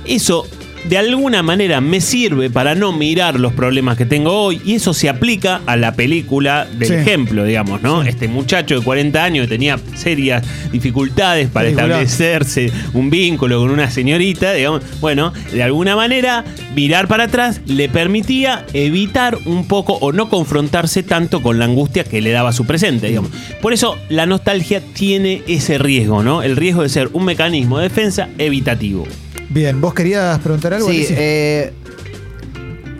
eso 0.05 0.47
de 0.85 0.97
alguna 0.97 1.43
manera 1.43 1.79
me 1.81 2.01
sirve 2.01 2.49
para 2.49 2.75
no 2.75 2.91
mirar 2.91 3.39
los 3.39 3.53
problemas 3.53 3.97
que 3.97 4.05
tengo 4.05 4.31
hoy 4.33 4.61
y 4.65 4.75
eso 4.75 4.93
se 4.93 5.09
aplica 5.09 5.61
a 5.65 5.75
la 5.77 5.93
película 5.93 6.65
del 6.77 6.87
Sí. 6.87 6.93
ejemplo, 6.95 7.45
digamos, 7.45 7.81
¿no? 7.81 8.01
Este 8.03 8.27
muchacho 8.27 8.75
de 8.79 8.83
40 8.83 9.23
años 9.23 9.45
que 9.45 9.49
tenía 9.55 9.79
serias 9.95 10.43
dificultades 10.71 11.49
para 11.49 11.69
establecerse 11.69 12.71
un 12.93 13.09
vínculo 13.09 13.59
con 13.59 13.69
una 13.69 13.89
señorita, 13.89 14.53
digamos, 14.53 14.81
bueno, 14.99 15.33
de 15.51 15.63
alguna 15.63 15.95
manera 15.95 16.43
mirar 16.75 17.07
para 17.07 17.25
atrás 17.25 17.61
le 17.67 17.87
permitía 17.89 18.65
evitar 18.73 19.37
un 19.45 19.67
poco 19.67 19.93
o 19.93 20.11
no 20.11 20.29
confrontarse 20.29 21.03
tanto 21.03 21.41
con 21.41 21.59
la 21.59 21.65
angustia 21.65 22.03
que 22.03 22.21
le 22.21 22.31
daba 22.31 22.51
su 22.53 22.65
presente, 22.65 23.07
digamos. 23.07 23.31
Por 23.61 23.73
eso 23.73 23.97
la 24.09 24.25
nostalgia 24.25 24.81
tiene 24.93 25.43
ese 25.47 25.77
riesgo, 25.77 26.23
¿no? 26.23 26.41
El 26.43 26.55
riesgo 26.55 26.81
de 26.83 26.89
ser 26.89 27.09
un 27.13 27.25
mecanismo 27.25 27.77
de 27.77 27.83
defensa 27.89 28.29
evitativo. 28.37 29.07
Bien, 29.53 29.81
¿vos 29.81 29.93
querías 29.93 30.39
preguntar 30.39 30.73
algo? 30.73 30.89
Sí, 30.89 31.05
eh, 31.09 31.73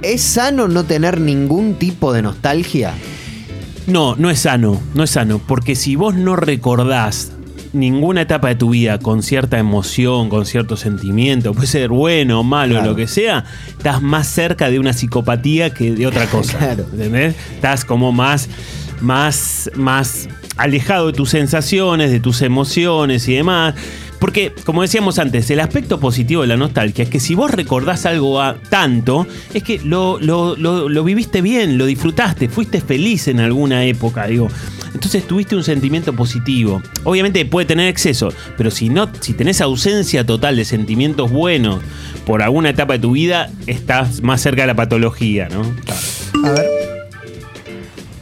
¿es 0.01 0.21
sano 0.21 0.67
no 0.67 0.83
tener 0.83 1.19
ningún 1.21 1.75
tipo 1.75 2.11
de 2.13 2.21
nostalgia? 2.21 2.93
No, 3.87 4.15
no 4.15 4.29
es 4.29 4.39
sano, 4.39 4.81
no 4.93 5.03
es 5.03 5.11
sano, 5.11 5.39
porque 5.47 5.75
si 5.75 5.95
vos 5.95 6.13
no 6.15 6.35
recordás 6.35 7.31
ninguna 7.73 8.21
etapa 8.23 8.49
de 8.49 8.55
tu 8.55 8.71
vida 8.71 8.99
con 8.99 9.23
cierta 9.23 9.57
emoción, 9.57 10.27
con 10.29 10.45
cierto 10.45 10.75
sentimiento, 10.75 11.53
puede 11.53 11.67
ser 11.67 11.87
bueno 11.89 12.41
o 12.41 12.43
malo, 12.43 12.75
Claro. 12.75 12.89
lo 12.91 12.95
que 12.97 13.07
sea, 13.07 13.45
estás 13.69 14.01
más 14.01 14.27
cerca 14.27 14.69
de 14.69 14.77
una 14.77 14.91
psicopatía 14.91 15.73
que 15.73 15.91
de 15.93 16.05
otra 16.05 16.25
cosa. 16.29 16.57
Claro. 16.57 16.85
¿Entendés? 16.91 17.35
Estás 17.55 17.85
como 17.85 18.11
más, 18.11 18.49
más, 18.99 19.71
más 19.75 20.27
alejado 20.57 21.07
de 21.07 21.13
tus 21.13 21.29
sensaciones, 21.29 22.11
de 22.11 22.19
tus 22.19 22.41
emociones 22.41 23.25
y 23.29 23.35
demás. 23.35 23.73
Porque, 24.21 24.53
como 24.65 24.83
decíamos 24.83 25.17
antes, 25.17 25.49
el 25.49 25.59
aspecto 25.59 25.99
positivo 25.99 26.43
de 26.43 26.47
la 26.47 26.55
nostalgia 26.55 27.01
es 27.03 27.09
que 27.09 27.19
si 27.19 27.33
vos 27.33 27.49
recordás 27.49 28.05
algo 28.05 28.39
a- 28.39 28.55
tanto, 28.69 29.25
es 29.51 29.63
que 29.63 29.79
lo, 29.83 30.19
lo- 30.19 30.55
lo- 30.55 30.87
lo 30.89 31.03
viviste 31.03 31.41
bien, 31.41 31.79
lo 31.79 31.87
disfrutaste, 31.87 32.47
fuiste 32.47 32.81
feliz 32.81 33.27
en 33.27 33.39
alguna 33.39 33.83
época, 33.83 34.27
digo. 34.27 34.47
Entonces 34.93 35.25
tuviste 35.25 35.55
un 35.55 35.63
sentimiento 35.63 36.13
positivo. 36.13 36.83
Obviamente 37.03 37.43
puede 37.45 37.65
tener 37.65 37.87
exceso, 37.87 38.29
pero 38.57 38.69
si 38.69 38.89
no, 38.89 39.09
si 39.21 39.33
tenés 39.33 39.59
ausencia 39.59 40.23
total 40.23 40.55
de 40.55 40.65
sentimientos 40.65 41.31
buenos 41.31 41.79
por 42.23 42.43
alguna 42.43 42.69
etapa 42.69 42.93
de 42.93 42.99
tu 42.99 43.13
vida, 43.13 43.49
estás 43.65 44.21
más 44.21 44.39
cerca 44.41 44.61
de 44.61 44.67
la 44.67 44.75
patología, 44.75 45.47
¿no? 45.49 45.61
A 46.47 46.51
ver. 46.51 46.67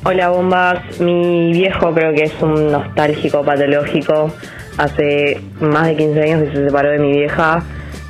Hola 0.05 0.29
bombas, 0.29 0.79
mi 1.01 1.51
viejo 1.51 1.93
creo 1.93 2.13
que 2.15 2.23
es 2.23 2.33
un 2.41 2.71
nostálgico 2.71 3.43
patológico. 3.43 4.33
Hace 4.79 5.41
más 5.59 5.87
de 5.87 5.97
15 5.97 6.21
años 6.21 6.43
que 6.43 6.55
se 6.55 6.65
separó 6.65 6.89
de 6.89 6.99
mi 6.99 7.11
vieja 7.11 7.61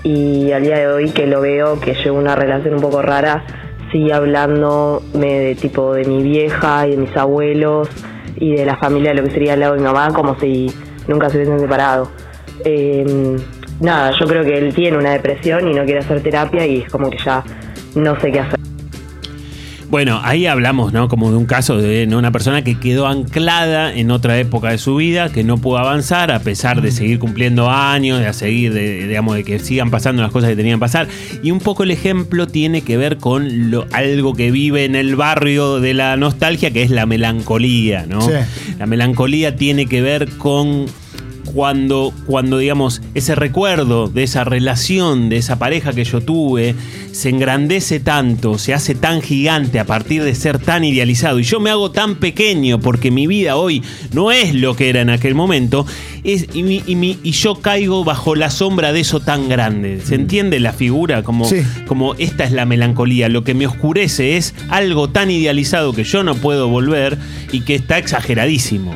y 0.03 0.51
al 0.51 0.61
día 0.61 0.77
de 0.77 0.87
hoy 0.87 1.09
que 1.09 1.25
lo 1.25 1.41
veo, 1.41 1.79
que 1.79 1.95
llevo 1.95 2.19
una 2.19 2.35
relación 2.35 2.75
un 2.75 2.81
poco 2.81 3.01
rara, 3.01 3.43
sigue 3.91 4.13
hablándome 4.13 5.39
de 5.39 5.55
tipo 5.55 5.95
de 5.95 6.05
mi 6.05 6.21
vieja 6.21 6.85
y 6.85 6.91
de 6.91 6.97
mis 6.97 7.17
abuelos 7.17 7.89
y 8.35 8.53
de 8.55 8.67
la 8.67 8.77
familia 8.77 9.15
de 9.15 9.15
lo 9.15 9.23
que 9.23 9.31
sería 9.31 9.53
al 9.53 9.61
lado 9.61 9.73
de 9.73 9.79
mi 9.79 9.85
mamá 9.85 10.13
como 10.13 10.39
si 10.39 10.71
nunca 11.07 11.31
se 11.31 11.37
hubiesen 11.37 11.59
separado. 11.59 12.11
Eh, 12.63 13.03
nada, 13.79 14.11
yo 14.11 14.27
creo 14.27 14.43
que 14.43 14.55
él 14.55 14.71
tiene 14.71 14.95
una 14.95 15.13
depresión 15.13 15.67
y 15.67 15.73
no 15.73 15.83
quiere 15.85 16.01
hacer 16.01 16.21
terapia 16.21 16.67
y 16.67 16.81
es 16.81 16.91
como 16.91 17.09
que 17.09 17.17
ya 17.17 17.43
no 17.95 18.19
sé 18.19 18.31
qué 18.31 18.41
hacer. 18.41 18.58
Bueno, 19.89 20.21
ahí 20.23 20.45
hablamos, 20.45 20.93
¿no? 20.93 21.07
Como 21.07 21.31
de 21.31 21.37
un 21.37 21.45
caso 21.45 21.77
de 21.77 22.05
¿no? 22.05 22.19
una 22.19 22.31
persona 22.31 22.63
que 22.63 22.79
quedó 22.79 23.07
anclada 23.07 23.91
en 23.91 24.11
otra 24.11 24.37
época 24.37 24.69
de 24.69 24.77
su 24.77 24.95
vida, 24.97 25.31
que 25.31 25.43
no 25.43 25.57
pudo 25.57 25.79
avanzar 25.79 26.31
a 26.31 26.39
pesar 26.39 26.83
de 26.83 26.91
seguir 26.91 27.17
cumpliendo 27.17 27.71
años, 27.71 28.19
de 28.19 28.31
seguir, 28.33 28.71
de, 28.71 29.07
digamos, 29.07 29.35
de 29.35 29.43
que 29.43 29.57
sigan 29.57 29.89
pasando 29.89 30.21
las 30.21 30.31
cosas 30.31 30.51
que 30.51 30.55
tenían 30.55 30.77
que 30.77 30.81
pasar. 30.81 31.07
Y 31.41 31.49
un 31.49 31.59
poco 31.59 31.81
el 31.81 31.89
ejemplo 31.89 32.45
tiene 32.45 32.83
que 32.83 32.97
ver 32.97 33.17
con 33.17 33.71
lo, 33.71 33.87
algo 33.91 34.35
que 34.35 34.51
vive 34.51 34.85
en 34.85 34.93
el 34.93 35.15
barrio 35.15 35.79
de 35.79 35.95
la 35.95 36.15
nostalgia, 36.17 36.69
que 36.69 36.83
es 36.83 36.91
la 36.91 37.07
melancolía, 37.07 38.05
¿no? 38.07 38.21
Sí. 38.21 38.33
La 38.77 38.85
melancolía 38.85 39.55
tiene 39.55 39.87
que 39.87 40.03
ver 40.03 40.29
con 40.37 40.85
cuando, 41.53 42.13
cuando, 42.25 42.57
digamos, 42.57 43.01
ese 43.15 43.35
recuerdo 43.35 44.07
de 44.07 44.23
esa 44.23 44.43
relación, 44.43 45.29
de 45.29 45.37
esa 45.37 45.57
pareja 45.57 45.93
que 45.93 46.03
yo 46.03 46.21
tuve, 46.21 46.75
se 47.11 47.29
engrandece 47.29 47.99
tanto, 47.99 48.57
se 48.57 48.73
hace 48.73 48.95
tan 48.95 49.21
gigante 49.21 49.79
a 49.79 49.85
partir 49.85 50.23
de 50.23 50.35
ser 50.35 50.59
tan 50.59 50.83
idealizado 50.83 51.39
y 51.39 51.43
yo 51.43 51.59
me 51.59 51.69
hago 51.69 51.91
tan 51.91 52.15
pequeño 52.15 52.79
porque 52.79 53.11
mi 53.11 53.27
vida 53.27 53.55
hoy 53.55 53.83
no 54.13 54.31
es 54.31 54.53
lo 54.55 54.75
que 54.75 54.89
era 54.89 55.01
en 55.01 55.09
aquel 55.09 55.35
momento, 55.35 55.85
es, 56.23 56.47
y, 56.53 56.63
mi- 56.63 56.83
y 56.85 56.95
mi- 56.95 57.17
y 57.23 57.31
yo 57.31 57.55
caigo 57.55 58.03
bajo 58.03 58.35
la 58.35 58.49
sombra 58.49 58.91
de 58.93 58.99
eso 59.01 59.19
tan 59.19 59.49
grande. 59.49 60.01
¿Se 60.03 60.15
entiende 60.15 60.59
la 60.59 60.73
figura? 60.73 61.23
Como, 61.23 61.45
Sí. 61.45 61.61
como 61.87 62.15
esta 62.15 62.43
es 62.43 62.51
la 62.51 62.65
melancolía, 62.65 63.29
lo 63.29 63.43
que 63.43 63.53
me 63.53 63.67
oscurece 63.67 64.37
es 64.37 64.53
algo 64.69 65.09
tan 65.09 65.31
idealizado 65.31 65.93
que 65.93 66.03
yo 66.03 66.23
no 66.23 66.35
puedo 66.35 66.67
volver 66.67 67.17
y 67.51 67.61
que 67.61 67.75
está 67.75 67.97
exageradísimo. 67.97 68.93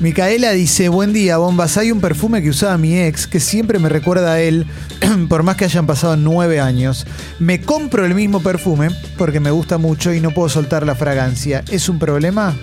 Micaela 0.00 0.52
dice, 0.52 0.90
buen 0.90 1.14
día, 1.14 1.38
bombas. 1.38 1.78
Hay 1.78 1.90
un 1.90 2.00
perfume 2.02 2.42
que 2.42 2.50
usaba 2.50 2.76
mi 2.76 2.98
ex 2.98 3.26
que 3.26 3.40
siempre 3.40 3.78
me 3.78 3.88
recuerda 3.88 4.34
a 4.34 4.40
él, 4.42 4.66
por 5.28 5.42
más 5.42 5.56
que 5.56 5.64
hayan 5.64 5.86
pasado 5.86 6.16
nueve 6.16 6.60
años. 6.60 7.06
Me 7.38 7.55
compro 7.60 8.04
el 8.04 8.14
mismo 8.14 8.42
perfume 8.42 8.88
porque 9.16 9.40
me 9.40 9.50
gusta 9.50 9.78
mucho 9.78 10.12
y 10.12 10.20
no 10.20 10.32
puedo 10.32 10.48
soltar 10.48 10.86
la 10.86 10.94
fragancia. 10.94 11.64
¿Es 11.70 11.88
un 11.88 11.98
problema? 11.98 12.54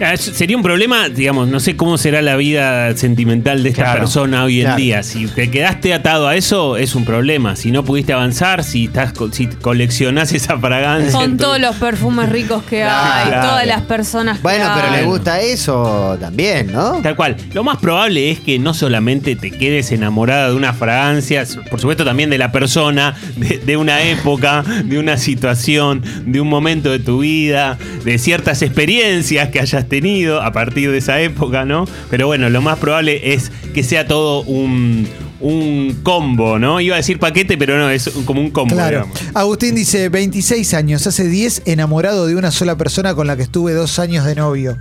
Ah, 0.00 0.16
Sería 0.16 0.56
un 0.56 0.62
problema, 0.62 1.08
digamos, 1.08 1.48
no 1.48 1.60
sé 1.60 1.76
cómo 1.76 1.96
será 1.98 2.20
la 2.20 2.36
vida 2.36 2.96
sentimental 2.96 3.62
de 3.62 3.68
esta 3.70 3.82
Claro, 3.84 4.00
persona 4.00 4.44
hoy 4.44 4.60
en 4.60 4.66
claro. 4.66 4.76
día. 4.78 5.02
Si 5.02 5.26
te 5.26 5.50
quedaste 5.50 5.94
atado 5.94 6.26
a 6.28 6.34
eso, 6.36 6.76
es 6.76 6.94
un 6.94 7.04
problema. 7.04 7.54
Si 7.56 7.70
no 7.70 7.84
pudiste 7.84 8.12
avanzar, 8.12 8.64
si 8.64 8.86
estás 8.86 9.12
si 9.32 9.46
coleccionás 9.46 10.32
esa 10.32 10.58
fragancia. 10.58 11.12
Son 11.12 11.36
todos 11.36 11.60
los 11.60 11.76
perfumes 11.76 12.28
ricos 12.28 12.62
que 12.64 12.82
hay, 12.82 13.28
Claro. 13.28 13.48
todas 13.48 13.66
las 13.66 13.82
personas 13.82 14.38
que 14.38 14.42
Bueno, 14.42 14.70
pero 14.74 14.88
hay. 14.88 15.00
le 15.00 15.06
gusta 15.06 15.40
eso 15.40 16.16
también, 16.20 16.72
¿no? 16.72 17.00
Tal 17.02 17.14
cual. 17.14 17.36
Lo 17.52 17.62
más 17.62 17.78
probable 17.78 18.30
es 18.30 18.40
que 18.40 18.58
no 18.58 18.74
solamente 18.74 19.36
te 19.36 19.50
quedes 19.50 19.92
enamorada 19.92 20.48
de 20.50 20.54
una 20.56 20.72
fragancia, 20.72 21.44
por 21.70 21.80
supuesto 21.80 22.04
también 22.04 22.30
de 22.30 22.38
la 22.38 22.50
persona, 22.52 23.14
de, 23.36 23.58
de 23.58 23.76
una 23.76 24.02
época, 24.02 24.64
de 24.84 24.98
una 24.98 25.16
situación, 25.18 26.02
de 26.26 26.40
un 26.40 26.48
momento 26.48 26.90
de 26.90 26.98
tu 26.98 27.20
vida, 27.20 27.78
de 28.04 28.18
ciertas 28.18 28.62
experiencias 28.62 29.50
que 29.50 29.60
hayas 29.60 29.83
tenido 29.84 30.42
a 30.42 30.52
partir 30.52 30.90
de 30.90 30.98
esa 30.98 31.20
época, 31.20 31.64
¿no? 31.64 31.86
Pero 32.10 32.26
bueno, 32.26 32.48
lo 32.50 32.62
más 32.62 32.78
probable 32.78 33.34
es 33.34 33.50
que 33.74 33.82
sea 33.82 34.06
todo 34.06 34.42
un, 34.42 35.08
un 35.40 36.00
combo, 36.02 36.58
¿no? 36.58 36.80
Iba 36.80 36.96
a 36.96 36.98
decir 36.98 37.18
paquete, 37.18 37.58
pero 37.58 37.78
no, 37.78 37.90
es 37.90 38.10
como 38.24 38.40
un 38.40 38.50
combo. 38.50 38.74
Claro. 38.74 39.04
digamos. 39.04 39.20
Agustín 39.34 39.74
dice, 39.74 40.08
26 40.08 40.74
años, 40.74 41.06
hace 41.06 41.28
10 41.28 41.62
enamorado 41.66 42.26
de 42.26 42.36
una 42.36 42.50
sola 42.50 42.76
persona 42.76 43.14
con 43.14 43.26
la 43.26 43.36
que 43.36 43.42
estuve 43.42 43.72
dos 43.72 43.98
años 43.98 44.24
de 44.24 44.34
novio. 44.34 44.78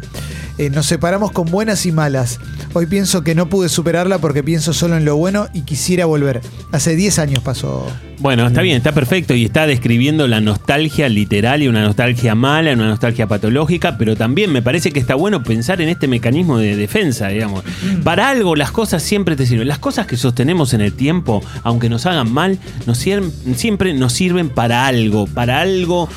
Eh, 0.60 0.70
nos 0.70 0.86
separamos 0.86 1.32
con 1.32 1.46
buenas 1.50 1.86
y 1.86 1.92
malas. 1.92 2.40
Hoy 2.74 2.86
pienso 2.86 3.24
que 3.24 3.34
no 3.36 3.50
pude 3.50 3.70
superarla 3.70 4.20
porque 4.20 4.44
pienso 4.44 4.72
solo 4.74 4.96
en 4.98 5.04
lo 5.06 5.16
bueno 5.16 5.48
y 5.54 5.62
quisiera 5.62 6.06
volver. 6.06 6.42
Hace 6.72 6.96
10 6.96 7.20
años 7.20 7.44
pasó. 7.44 7.88
Bueno, 8.20 8.46
está 8.48 8.62
bien, 8.62 8.78
está 8.78 8.92
perfecto 8.94 9.34
y 9.34 9.44
está 9.46 9.66
describiendo 9.68 10.28
la 10.28 10.40
nostalgia 10.42 11.10
literal 11.10 11.62
y 11.64 11.68
una 11.68 11.82
nostalgia 11.84 12.36
mala, 12.36 12.72
una 12.74 12.88
nostalgia 12.88 13.28
patológica, 13.28 13.98
pero 13.98 14.16
también 14.16 14.52
me 14.52 14.62
parece 14.62 14.92
que 14.92 15.00
está 15.00 15.16
bueno 15.16 15.44
pensar 15.44 15.82
en 15.82 15.90
este 15.90 16.08
mecanismo 16.08 16.58
de 16.60 16.76
defensa, 16.76 17.28
digamos. 17.30 17.64
Para 18.04 18.30
algo 18.30 18.56
las 18.56 18.72
cosas 18.72 19.04
siempre 19.04 19.36
te 19.36 19.46
sirven. 19.46 19.68
Las 19.68 19.80
cosas 19.80 20.06
que 20.08 20.18
sostenemos 20.18 20.74
en 20.74 20.82
el 20.82 20.94
tiempo, 20.94 21.44
aunque 21.64 21.90
nos 21.90 22.06
hagan 22.06 22.32
mal, 22.32 22.60
nos 22.86 22.98
sirven- 23.04 23.32
siempre 23.56 23.94
nos 23.94 24.14
sirven 24.14 24.50
para 24.50 24.86
algo, 24.88 25.26
para 25.28 25.60
algo 25.62 26.08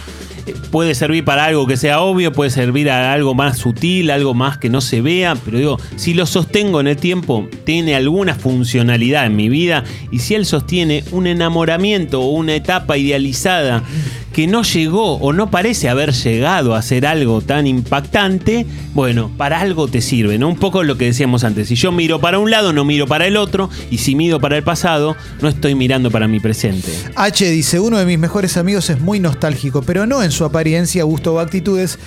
puede 0.71 0.95
servir 0.95 1.25
para 1.25 1.45
algo 1.45 1.67
que 1.67 1.77
sea 1.77 2.01
obvio, 2.01 2.33
puede 2.33 2.51
servir 2.51 2.91
a 2.91 3.13
algo 3.13 3.35
más 3.35 3.59
sutil, 3.59 4.11
algo 4.11 4.35
más 4.35 4.59
que 4.59 4.69
no 4.69 4.81
se 4.81 5.01
vea, 5.01 5.37
pero 5.45 5.59
digo, 5.59 5.81
si 5.97 6.15
lo 6.15 6.27
sostengo 6.27 6.81
en 6.81 6.87
el 6.87 6.97
tiempo, 6.97 7.49
tiene 7.65 7.95
alguna 7.95 8.35
funcionalidad 8.35 9.27
en 9.27 9.37
mi 9.37 9.49
vida 9.49 9.85
y 10.11 10.21
si 10.21 10.35
él 10.35 10.47
sostiene 10.47 11.05
un 11.13 11.27
enamoramiento 11.27 12.21
o 12.21 12.31
una 12.31 12.55
etapa 12.55 12.97
idealizada 12.97 13.83
que 14.37 14.47
no 14.47 14.65
llegó 14.65 15.15
o 15.15 15.33
no 15.33 15.51
parece 15.51 15.89
haber 15.89 16.13
llegado 16.13 16.75
a 16.75 16.83
ser 16.83 17.07
algo 17.07 17.41
tan 17.41 17.67
impactante, 17.67 18.67
bueno, 18.93 19.31
para 19.35 19.61
algo 19.61 19.89
te 19.89 20.03
sirve, 20.03 20.37
¿no? 20.37 20.49
Un 20.49 20.59
poco 20.59 20.83
lo 20.83 20.99
que 20.99 21.07
decíamos 21.07 21.43
antes. 21.43 21.69
Si 21.69 21.75
yo 21.75 21.91
miro 21.91 22.21
para 22.21 22.39
un 22.39 22.51
lado, 22.51 22.75
no 22.75 22.85
miro 22.85 23.07
para 23.07 23.27
el 23.27 23.39
otro, 23.39 23.71
y 23.91 23.97
si 23.97 24.15
miro 24.15 24.39
para 24.39 24.59
el 24.59 24.63
pasado, 24.63 25.17
no 25.41 25.49
estoy 25.49 25.75
mirando 25.75 26.11
para 26.11 26.29
mi 26.29 26.39
presente. 26.39 26.93
H 27.15 27.51
dice, 27.51 27.81
uno 27.81 27.97
de 27.97 28.05
mis 28.05 28.19
mejores 28.19 28.59
amigos 28.59 28.91
es 28.91 29.01
muy 29.01 29.21
nostálgico, 29.21 29.81
pero 29.81 30.05
no 30.05 30.23
en 30.23 30.31
su 30.31 30.45
apariencia, 30.45 31.05
gusto 31.05 31.33
o 31.33 31.39
actitudes, 31.39 31.99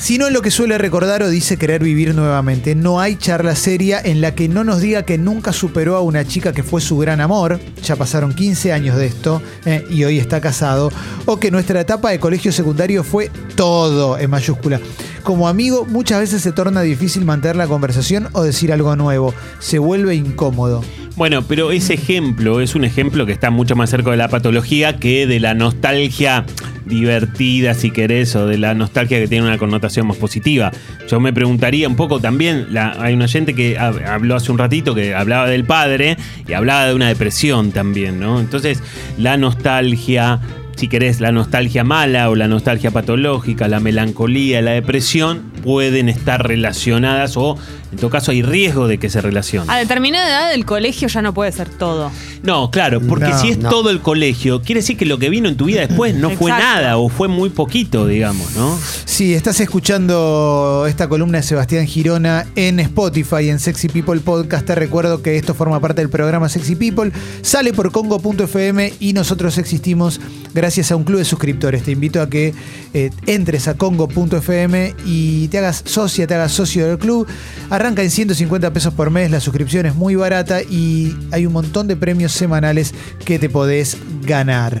sino 0.00 0.26
en 0.26 0.32
lo 0.32 0.40
que 0.40 0.50
suele 0.50 0.78
recordar 0.78 1.22
o 1.22 1.28
dice 1.28 1.58
querer 1.58 1.84
vivir 1.84 2.14
nuevamente. 2.14 2.74
No 2.74 3.00
hay 3.00 3.16
charla 3.16 3.54
seria 3.54 4.00
en 4.02 4.20
la 4.20 4.34
que 4.34 4.48
no 4.48 4.64
nos 4.64 4.80
diga 4.80 5.04
que 5.04 5.18
nunca 5.18 5.52
superó 5.52 5.94
a 5.96 6.00
una 6.00 6.24
chica 6.24 6.52
que 6.52 6.62
fue 6.62 6.80
su 6.80 6.96
gran 6.96 7.20
amor, 7.20 7.60
ya 7.82 7.96
pasaron 7.96 8.34
15 8.34 8.72
años 8.72 8.96
de 8.96 9.06
esto 9.06 9.42
eh, 9.66 9.84
y 9.90 10.04
hoy 10.04 10.18
está 10.18 10.40
casado, 10.40 10.90
o 11.26 11.38
que 11.38 11.50
nuestra 11.50 11.80
etapa 11.80 12.10
de 12.10 12.18
colegio 12.18 12.50
secundario 12.50 13.04
fue 13.04 13.30
todo 13.56 14.18
en 14.18 14.30
mayúscula. 14.30 14.80
Como 15.22 15.48
amigo 15.48 15.84
muchas 15.84 16.20
veces 16.20 16.40
se 16.40 16.52
torna 16.52 16.80
difícil 16.80 17.26
mantener 17.26 17.56
la 17.56 17.66
conversación 17.66 18.28
o 18.32 18.42
decir 18.42 18.72
algo 18.72 18.96
nuevo, 18.96 19.34
se 19.58 19.78
vuelve 19.78 20.14
incómodo. 20.14 20.82
Bueno, 21.16 21.42
pero 21.46 21.70
ese 21.72 21.94
ejemplo 21.94 22.62
es 22.62 22.74
un 22.74 22.84
ejemplo 22.84 23.26
que 23.26 23.32
está 23.32 23.50
mucho 23.50 23.76
más 23.76 23.90
cerca 23.90 24.10
de 24.10 24.16
la 24.16 24.28
patología 24.28 24.96
que 24.96 25.26
de 25.26 25.40
la 25.40 25.52
nostalgia 25.52 26.46
divertida, 26.90 27.72
si 27.72 27.90
querés, 27.90 28.36
o 28.36 28.46
de 28.46 28.58
la 28.58 28.74
nostalgia 28.74 29.18
que 29.18 29.26
tiene 29.28 29.46
una 29.46 29.56
connotación 29.56 30.06
más 30.06 30.18
positiva. 30.18 30.70
Yo 31.08 31.20
me 31.20 31.32
preguntaría 31.32 31.88
un 31.88 31.96
poco 31.96 32.20
también, 32.20 32.66
hay 32.98 33.14
una 33.14 33.28
gente 33.28 33.54
que 33.54 33.78
hab- 33.78 34.04
habló 34.06 34.36
hace 34.36 34.52
un 34.52 34.58
ratito 34.58 34.94
que 34.94 35.14
hablaba 35.14 35.48
del 35.48 35.64
padre 35.64 36.18
y 36.46 36.52
hablaba 36.52 36.86
de 36.86 36.94
una 36.94 37.08
depresión 37.08 37.72
también, 37.72 38.20
¿no? 38.20 38.38
Entonces, 38.40 38.82
la 39.16 39.38
nostalgia, 39.38 40.40
si 40.80 40.88
querés, 40.88 41.20
la 41.20 41.30
nostalgia 41.30 41.84
mala 41.84 42.30
o 42.30 42.34
la 42.34 42.48
nostalgia 42.48 42.90
patológica, 42.90 43.68
la 43.68 43.80
melancolía, 43.80 44.62
la 44.62 44.70
depresión, 44.70 45.42
pueden 45.62 46.08
estar 46.08 46.48
relacionadas 46.48 47.36
o, 47.36 47.58
en 47.92 47.98
todo 47.98 48.08
caso, 48.08 48.30
hay 48.30 48.40
riesgo 48.40 48.88
de 48.88 48.96
que 48.96 49.10
se 49.10 49.20
relacionen. 49.20 49.68
A 49.70 49.76
determinada 49.76 50.26
edad 50.26 50.54
el 50.54 50.64
colegio 50.64 51.06
ya 51.08 51.20
no 51.20 51.34
puede 51.34 51.52
ser 51.52 51.68
todo. 51.68 52.10
No, 52.42 52.70
claro, 52.70 53.02
porque 53.02 53.28
No, 53.28 53.38
si 53.38 53.50
es 53.50 53.58
no. 53.58 53.68
todo 53.68 53.90
el 53.90 54.00
colegio, 54.00 54.62
quiere 54.62 54.80
decir 54.80 54.96
que 54.96 55.04
lo 55.04 55.18
que 55.18 55.28
vino 55.28 55.50
en 55.50 55.58
tu 55.58 55.66
vida 55.66 55.86
después 55.86 56.14
no 56.14 56.30
fue 56.30 56.50
nada 56.50 56.96
o 56.96 57.10
fue 57.10 57.28
muy 57.28 57.50
poquito, 57.50 58.06
digamos, 58.06 58.56
¿no? 58.56 58.78
Si 59.04 59.34
estás 59.34 59.60
escuchando 59.60 60.86
esta 60.88 61.10
columna 61.10 61.38
de 61.38 61.42
Sebastián 61.44 61.86
Girona 61.86 62.46
en 62.56 62.80
Spotify, 62.80 63.50
en 63.50 63.58
Sexy 63.58 63.88
People 63.88 64.20
Podcast, 64.20 64.64
te 64.64 64.74
recuerdo 64.74 65.20
que 65.20 65.36
esto 65.36 65.52
forma 65.52 65.78
parte 65.78 66.00
del 66.00 66.08
programa 66.08 66.48
Sexy 66.48 66.74
People, 66.76 67.12
sale 67.42 67.74
por 67.74 67.92
congo.fm 67.92 68.94
y 68.98 69.12
nosotros 69.12 69.58
existimos 69.58 70.22
gracias 70.54 70.69
a 70.78 70.96
un 70.96 71.04
club 71.04 71.18
de 71.18 71.24
suscriptores. 71.24 71.82
Te 71.82 71.90
invito 71.90 72.22
a 72.22 72.30
que 72.30 72.54
eh, 72.94 73.10
entres 73.26 73.66
a 73.68 73.74
congo.fm 73.74 74.94
y 75.04 75.48
te 75.48 75.58
hagas 75.58 75.82
socia, 75.84 76.26
te 76.26 76.34
hagas 76.34 76.52
socio 76.52 76.86
del 76.86 76.98
club. 76.98 77.26
Arranca 77.70 78.02
en 78.02 78.10
150 78.10 78.72
pesos 78.72 78.94
por 78.94 79.10
mes, 79.10 79.30
la 79.30 79.40
suscripción 79.40 79.86
es 79.86 79.94
muy 79.96 80.14
barata 80.14 80.62
y 80.62 81.16
hay 81.32 81.44
un 81.46 81.52
montón 81.52 81.88
de 81.88 81.96
premios 81.96 82.32
semanales 82.32 82.94
que 83.24 83.38
te 83.38 83.48
podés 83.50 83.96
ganar. 84.24 84.80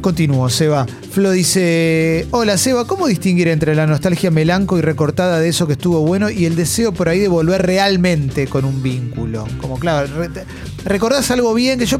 Continúo, 0.00 0.48
Seba. 0.48 0.86
Flo 1.12 1.30
dice, 1.32 2.26
hola 2.30 2.56
Seba, 2.56 2.86
¿cómo 2.86 3.06
distinguir 3.06 3.48
entre 3.48 3.74
la 3.74 3.86
nostalgia 3.86 4.30
melanco 4.30 4.78
y 4.78 4.80
recortada 4.80 5.38
de 5.40 5.48
eso 5.50 5.66
que 5.66 5.74
estuvo 5.74 6.00
bueno 6.00 6.30
y 6.30 6.46
el 6.46 6.56
deseo 6.56 6.92
por 6.92 7.10
ahí 7.10 7.18
de 7.18 7.28
volver 7.28 7.66
realmente 7.66 8.46
con 8.46 8.64
un 8.64 8.82
vínculo? 8.82 9.46
Como 9.60 9.78
claro, 9.78 10.08
re- 10.16 10.30
recordás 10.86 11.30
algo 11.30 11.52
bien 11.52 11.78
que 11.78 11.84
yo, 11.84 11.98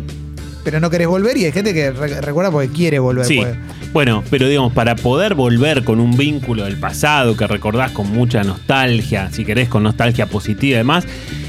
pero 0.70 0.78
no 0.80 0.88
querés 0.88 1.08
volver 1.08 1.36
y 1.36 1.46
hay 1.46 1.50
gente 1.52 1.74
que 1.74 1.90
re- 1.90 2.20
recuerda 2.20 2.52
porque 2.52 2.68
quiere 2.68 3.00
volver. 3.00 3.26
Sí. 3.26 3.36
porque- 3.38 3.56
Bueno, 3.92 4.22
pero 4.30 4.46
digamos, 4.46 4.72
para 4.72 4.94
poder 4.94 5.34
volver 5.34 5.82
con 5.82 5.98
un 5.98 6.16
vínculo 6.16 6.64
del 6.64 6.76
pasado 6.76 7.36
que 7.36 7.44
recordás 7.48 7.90
con 7.90 8.08
mucha 8.12 8.44
nostalgia, 8.44 9.28
si 9.32 9.44
querés 9.44 9.68
con 9.68 9.82
nostalgia 9.82 10.26
positiva 10.26 10.74
y 10.74 10.78
demás, 10.78 11.04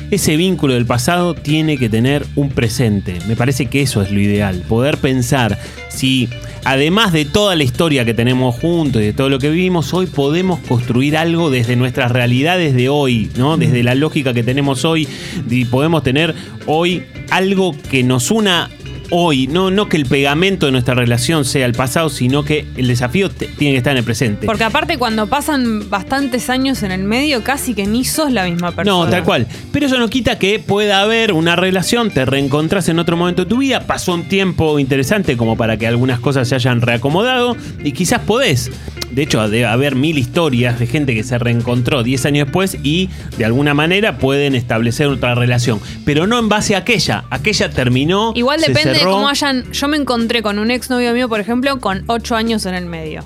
ese 0.10 0.36
vínculo 0.38 0.74
del 0.74 0.88
pasado 0.88 1.36
tiene 1.36 1.78
que 1.78 1.88
tener 1.88 2.26
un 2.36 2.50
presente. 2.50 3.20
Me 3.28 3.36
parece 3.36 3.68
que 3.68 3.84
eso 3.84 4.02
es 4.02 4.12
lo 4.12 4.20
ideal. 4.20 4.64
Poder 4.68 4.98
pensar 4.98 5.60
si, 5.90 6.28
además 6.66 7.14
de 7.14 7.26
toda 7.26 7.56
la 7.56 7.64
historia 7.64 8.06
que 8.06 8.16
tenemos 8.16 8.56
juntos 8.56 9.04
y 9.04 9.06
de 9.06 9.14
todo 9.14 9.30
lo 9.30 9.38
que 9.38 9.52
vivimos, 9.52 9.94
hoy 9.94 10.08
podemos 10.08 10.60
construir 10.62 11.16
algo 11.18 11.52
desde 11.52 11.76
nuestras 11.76 12.12
realidades 12.12 12.74
de 12.74 12.90
hoy, 12.90 13.30
¿no? 13.38 13.56
Desde 13.58 13.84
la 13.84 13.94
lógica 13.94 14.34
que 14.34 14.42
tenemos 14.44 14.84
hoy, 14.84 15.08
y 15.48 15.66
podemos 15.66 16.02
tener 16.02 16.34
hoy 16.66 17.04
algo 17.30 17.76
que 17.92 18.04
nos 18.04 18.32
una 18.32 18.70
hoy, 19.12 19.48
no, 19.48 19.70
no 19.70 19.88
que 19.88 19.98
el 19.98 20.06
pegamento 20.06 20.66
de 20.66 20.72
nuestra 20.72 20.96
relación 20.96 21.46
sea 21.46 21.66
el 21.66 21.74
pasado, 21.74 22.10
sino 22.10 22.44
que 22.44 22.66
el 22.76 22.88
desafío 22.88 23.30
tiene 23.30 23.74
que 23.74 23.78
estar 23.78 23.92
en 23.92 23.98
el 23.98 24.04
presente. 24.04 24.48
Porque 24.48 24.64
aparte 24.64 24.98
cuando 24.98 25.28
pasan 25.28 25.90
bastantes 25.90 26.50
años 26.50 26.82
en 26.84 26.92
el 26.92 27.04
medio, 27.04 27.44
casi 27.44 27.74
que 27.74 27.86
ni 27.86 28.04
sos 28.06 28.32
la 28.32 28.46
misma 28.46 28.72
persona. 28.72 29.06
No, 29.06 29.10
tal 29.10 29.24
cual. 29.24 29.48
Pero 29.72 29.86
eso 29.86 29.98
no 30.00 30.10
quita 30.10 30.40
que 30.40 30.60
pueda 30.60 31.02
haber 31.02 31.34
una 31.34 31.56
relación, 31.56 32.10
te 32.10 32.26
reencontrás 32.26 32.90
en 32.90 33.00
otro 33.00 33.18
momento 33.18 33.44
de 33.44 33.50
tu 33.50 33.58
vida, 33.58 33.82
pasó 33.82 34.14
un 34.14 34.24
tiempo 34.24 34.80
interesante 34.80 35.38
como 35.38 35.56
para 35.56 35.78
que 35.78 35.88
algunas 35.88 36.20
cosas 36.20 36.48
se 36.48 36.56
hayan 36.56 36.82
reacomodado 36.82 37.56
y 37.84 37.92
quizás 37.92 38.22
podés. 38.22 38.72
De 39.12 39.24
hecho, 39.24 39.48
debe 39.50 39.66
haber 39.66 39.96
mil 39.96 40.18
historias 40.18 40.80
de 40.80 40.88
gente 40.88 41.14
que 41.14 41.24
se 41.24 41.38
reencontró 41.38 42.04
10 42.04 42.26
años 42.26 42.46
después 42.48 42.78
y 42.82 43.10
de 43.38 43.46
alguna 43.46 43.74
manera 43.74 44.18
pueden 44.18 44.56
establecer 44.56 45.08
otra 45.08 45.36
relación. 45.36 45.80
Pero 46.06 46.28
no 46.28 46.40
en 46.40 46.50
base 46.50 46.76
a 46.76 46.80
aquella. 46.80 47.26
Aquella 47.30 47.70
terminó. 47.70 48.32
Igual 48.36 48.60
se 48.62 48.72
depende 48.72 49.00
de 49.00 49.06
cómo 49.06 49.28
hayan. 49.28 49.70
Yo 49.72 49.88
me 49.88 49.98
encontré 49.98 50.42
con 50.42 50.60
un 50.60 50.72
exnovio 50.72 51.14
mío, 51.14 51.28
por 51.28 51.40
ejemplo, 51.40 51.80
con 51.80 52.04
ocho 52.08 52.36
años 52.36 52.66
en 52.66 52.76
el 52.76 52.86
medio. 52.86 53.26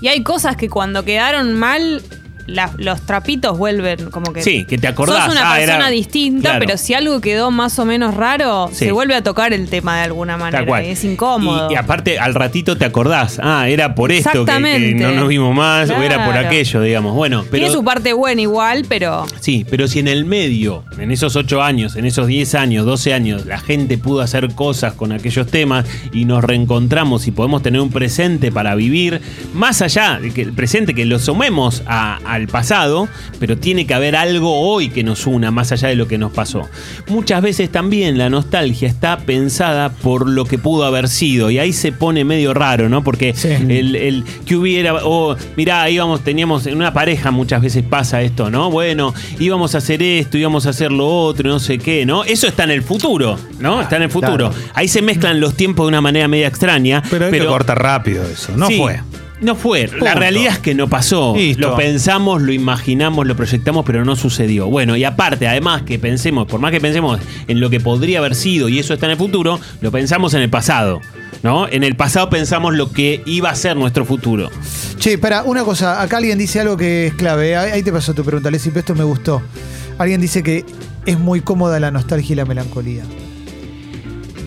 Y 0.00 0.08
hay 0.08 0.22
cosas 0.22 0.56
que 0.56 0.68
cuando 0.68 1.04
quedaron 1.04 1.52
mal, 1.54 2.02
la- 2.46 2.70
los 2.78 3.02
trapitos 3.02 3.56
vuelven 3.58 4.10
como 4.10 4.32
que. 4.32 4.42
Sí, 4.42 4.64
que 4.64 4.78
te 4.78 4.86
acordás. 4.88 5.24
Sos 5.24 5.32
una 5.32 5.52
Ah, 5.52 5.60
era- 5.60 5.72
persona 5.74 5.90
distinta, 5.90 6.50
Claro. 6.50 6.64
pero 6.66 6.78
si 6.78 6.94
algo 6.94 7.20
quedó 7.20 7.50
más 7.50 7.78
o 7.78 7.84
menos 7.84 8.14
raro, 8.14 8.68
Sí. 8.72 8.86
se 8.86 8.92
vuelve 8.92 9.14
a 9.14 9.22
tocar 9.22 9.52
el 9.52 9.68
tema 9.68 9.96
de 9.96 10.02
alguna 10.04 10.36
manera. 10.36 10.64
Cual. 10.66 10.84
es 10.84 11.04
incómodo. 11.04 11.70
Y, 11.70 11.74
y 11.74 11.76
aparte, 11.76 12.18
al 12.18 12.34
ratito 12.34 12.76
te 12.76 12.84
acordás. 12.84 13.40
Ah, 13.42 13.68
era 13.68 13.94
por 13.94 14.12
esto 14.12 14.44
que- 14.44 14.52
que, 14.62 14.94
no 14.94 15.12
nos 15.12 15.28
vimos 15.28 15.54
más, 15.54 15.90
o 15.90 16.02
era 16.02 16.24
por 16.24 16.36
aquello, 16.36 16.80
digamos. 16.82 17.14
Bueno, 17.14 17.42
pero. 17.50 17.62
Tiene 17.62 17.70
su 17.72 17.84
parte 17.84 18.12
buena 18.12 18.40
igual, 18.42 18.84
pero. 18.88 19.26
Sí, 19.40 19.64
pero 19.68 19.88
si 19.88 19.98
en 20.00 20.08
el 20.08 20.24
medio, 20.24 20.84
en 20.98 21.10
esos 21.10 21.36
8 21.36 21.62
años, 21.62 21.96
en 21.96 22.04
esos 22.06 22.26
10 22.26 22.54
años, 22.54 22.84
12 22.86 23.12
años, 23.14 23.46
la 23.46 23.58
gente 23.58 23.98
pudo 23.98 24.20
hacer 24.20 24.54
cosas 24.54 24.92
con 24.94 25.12
aquellos 25.12 25.46
temas 25.48 25.84
y 26.12 26.24
nos 26.24 26.42
reencontramos 26.44 27.26
y 27.26 27.30
podemos 27.30 27.62
tener 27.62 27.80
un 27.80 27.90
presente 27.90 28.50
para 28.52 28.74
vivir, 28.74 29.20
más 29.54 29.82
allá 29.82 30.18
de 30.20 30.30
que 30.32 30.42
el 30.42 30.52
presente 30.52 30.94
que 30.94 31.04
lo 31.04 31.18
sumemos 31.18 31.82
a- 31.86 32.18
al 32.36 32.46
pasado, 32.48 33.08
pero 33.40 33.56
tiene 33.58 33.86
que 33.86 33.94
haber 33.94 34.14
algo 34.16 34.60
hoy 34.60 34.88
que 34.90 35.02
nos 35.02 35.26
una, 35.26 35.50
más 35.50 35.72
allá 35.72 35.88
de 35.88 35.96
lo 35.96 36.06
que 36.06 36.18
nos 36.18 36.32
pasó. 36.32 36.68
Muchas 37.08 37.42
veces 37.42 37.70
también 37.70 38.16
la 38.18 38.30
nostalgia 38.30 38.88
está 38.88 39.18
pensada 39.18 39.88
por 39.90 40.28
lo 40.28 40.44
que 40.44 40.58
pudo 40.58 40.84
haber 40.84 41.08
sido 41.08 41.50
y 41.50 41.58
ahí 41.58 41.72
se 41.72 41.92
pone 41.92 42.24
medio 42.24 42.54
raro, 42.54 42.88
¿no? 42.88 43.02
Porque 43.02 43.34
Sí. 43.34 43.48
el, 43.48 43.96
el 43.96 44.24
que 44.46 44.56
hubiera, 44.56 44.94
o 45.04 45.36
mirá, 45.56 45.88
íbamos, 45.90 46.22
teníamos, 46.22 46.66
en 46.66 46.76
una 46.76 46.92
pareja 46.92 47.30
muchas 47.30 47.60
veces 47.62 47.84
pasa 47.84 48.22
esto, 48.22 48.50
¿no? 48.50 48.70
Bueno, 48.70 49.12
íbamos 49.38 49.74
a 49.74 49.78
hacer 49.78 50.02
esto, 50.02 50.38
íbamos 50.38 50.66
a 50.66 50.70
hacer 50.70 50.92
lo 50.92 51.06
otro, 51.06 51.48
no 51.48 51.58
sé 51.58 51.78
qué, 51.78 52.06
¿no? 52.06 52.24
Eso 52.24 52.46
está 52.46 52.64
en 52.64 52.70
el 52.70 52.82
futuro, 52.82 53.38
¿no? 53.58 53.80
Está 53.82 53.96
en 53.96 54.02
el 54.02 54.10
futuro. 54.10 54.50
claro. 54.50 54.54
Ahí 54.74 54.88
se 54.88 55.02
mezclan 55.02 55.40
los 55.40 55.54
tiempos 55.54 55.84
de 55.86 55.88
una 55.88 56.00
manera 56.00 56.28
media 56.28 56.46
extraña. 56.48 57.02
Pero 57.10 57.26
hay 57.26 57.32
que 57.32 57.44
cortar 57.46 57.82
rápido 57.82 58.24
eso. 58.24 58.52
No 58.56 58.66
Sí, 58.68 58.78
fue. 58.78 59.00
No 59.46 59.54
fue. 59.54 59.88
La 60.00 60.14
realidad 60.14 60.54
es 60.54 60.58
que 60.58 60.74
no 60.74 60.88
pasó. 60.88 61.32
Listo. 61.36 61.60
Lo 61.60 61.76
pensamos, 61.76 62.42
lo 62.42 62.52
imaginamos, 62.52 63.28
lo 63.28 63.36
proyectamos, 63.36 63.84
pero 63.86 64.04
no 64.04 64.16
sucedió. 64.16 64.66
Bueno, 64.66 64.96
y 64.96 65.04
aparte, 65.04 65.46
además 65.46 65.82
que 65.82 66.00
pensemos, 66.00 66.48
por 66.48 66.58
más 66.58 66.72
que 66.72 66.80
pensemos 66.80 67.20
en 67.46 67.60
lo 67.60 67.70
que 67.70 67.78
podría 67.78 68.18
haber 68.18 68.34
sido 68.34 68.68
y 68.68 68.80
eso 68.80 68.92
está 68.92 69.06
en 69.06 69.12
el 69.12 69.18
futuro, 69.18 69.60
lo 69.80 69.92
pensamos 69.92 70.34
en 70.34 70.42
el 70.42 70.50
pasado. 70.50 71.00
¿No? 71.44 71.68
En 71.68 71.84
el 71.84 71.94
pasado 71.94 72.28
pensamos 72.28 72.74
lo 72.74 72.90
que 72.90 73.22
iba 73.24 73.48
a 73.48 73.54
ser 73.54 73.76
nuestro 73.76 74.04
futuro. 74.04 74.50
Che, 74.98 75.16
para 75.16 75.44
una 75.44 75.62
cosa, 75.62 76.02
acá 76.02 76.16
alguien 76.16 76.38
dice 76.38 76.58
algo 76.58 76.76
que 76.76 77.06
es 77.06 77.14
clave. 77.14 77.50
¿eh? 77.50 77.56
Ahí 77.56 77.70
ahí 77.70 77.82
te 77.84 77.92
pasó 77.92 78.14
tu 78.14 78.24
pregunta, 78.24 78.50
Leslie, 78.50 78.72
pero 78.72 78.80
esto 78.80 78.94
me 78.96 79.04
gustó. 79.04 79.42
Alguien 79.96 80.20
dice 80.20 80.42
que 80.42 80.64
es 81.04 81.20
muy 81.20 81.40
cómoda 81.40 81.78
la 81.78 81.92
nostalgia 81.92 82.32
y 82.32 82.36
la 82.36 82.46
melancolía. 82.46 83.04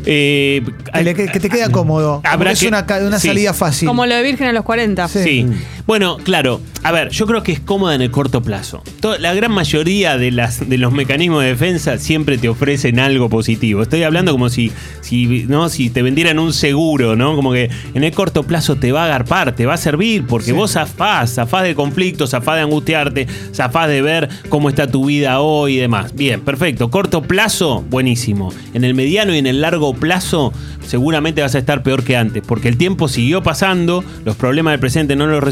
Eh, 0.06 0.62
Que, 0.94 1.04
le- 1.04 1.14
que- 1.16 1.28
que 1.28 1.40
te 1.40 1.50
queda 1.50 1.70
cómodo. 1.70 2.22
Habrá 2.24 2.52
es 2.52 2.60
que- 2.60 2.68
una, 2.68 2.86
ca- 2.86 3.00
una 3.00 3.20
sí. 3.20 3.28
salida 3.28 3.54
fácil. 3.54 3.88
Como 3.88 4.06
lo 4.06 4.16
de 4.16 4.22
Virgen 4.24 4.48
a 4.48 4.54
los 4.54 4.64
40. 4.64 5.08
Sí. 5.08 5.24
Sí. 5.24 5.48
Bueno, 5.90 6.18
claro. 6.18 6.62
A 6.84 6.92
ver, 6.92 7.10
yo 7.10 7.26
creo 7.26 7.42
que 7.42 7.52
es 7.52 7.60
cómoda 7.60 7.96
en 7.96 8.02
el 8.02 8.12
corto 8.12 8.44
plazo. 8.44 8.84
La 9.20 9.34
gran 9.34 9.52
mayoría 9.52 10.20
de, 10.20 10.30
las, 10.32 10.70
de 10.70 10.78
los 10.78 10.94
mecanismos 10.94 11.42
de 11.42 11.50
defensa 11.50 11.98
siempre 11.98 12.38
te 12.38 12.48
ofrecen 12.48 13.00
algo 13.00 13.28
positivo. 13.28 13.82
Estoy 13.82 14.04
hablando 14.04 14.32
como 14.32 14.50
si, 14.50 14.72
si, 15.02 15.46
¿no? 15.50 15.68
si 15.68 15.90
te 15.90 16.04
vendieran 16.04 16.38
un 16.38 16.54
seguro, 16.54 17.16
¿no? 17.16 17.36
Como 17.36 17.54
que 17.54 17.72
en 17.96 18.04
el 18.04 18.12
corto 18.14 18.44
plazo 18.44 18.76
te 18.76 18.92
va 18.92 19.02
a 19.02 19.06
agarpar, 19.06 19.56
te 19.56 19.66
va 19.66 19.74
a 19.74 19.78
servir, 19.78 20.26
porque 20.28 20.54
vos 20.54 20.74
zafás, 20.74 21.34
zafás 21.34 21.64
de 21.64 21.74
conflicto, 21.74 22.28
zafás 22.28 22.58
de 22.58 22.62
angustiarte, 22.62 23.28
zafás 23.52 23.90
de 23.90 24.04
ver 24.04 24.30
cómo 24.48 24.70
está 24.70 24.86
tu 24.86 25.06
vida 25.06 25.42
hoy 25.42 25.78
y 25.78 25.80
demás. 25.80 26.14
Bien, 26.14 26.40
perfecto. 26.42 26.92
Corto 26.92 27.24
plazo, 27.24 27.84
buenísimo. 27.90 28.54
En 28.76 28.84
el 28.84 28.94
mediano 28.94 29.34
y 29.34 29.40
en 29.40 29.48
el 29.48 29.62
largo 29.62 29.96
plazo, 29.96 30.54
seguramente 30.86 31.42
vas 31.42 31.56
a 31.56 31.60
estar 31.60 31.84
peor 31.84 32.04
que 32.04 32.16
antes, 32.16 32.42
porque 32.46 32.70
el 32.70 32.78
tiempo 32.78 33.08
siguió 33.08 33.44
pasando, 33.44 34.04
los 34.24 34.36
problemas 34.38 34.72
del 34.72 34.80
presente 34.80 35.16
no 35.16 35.28
los 35.28 35.44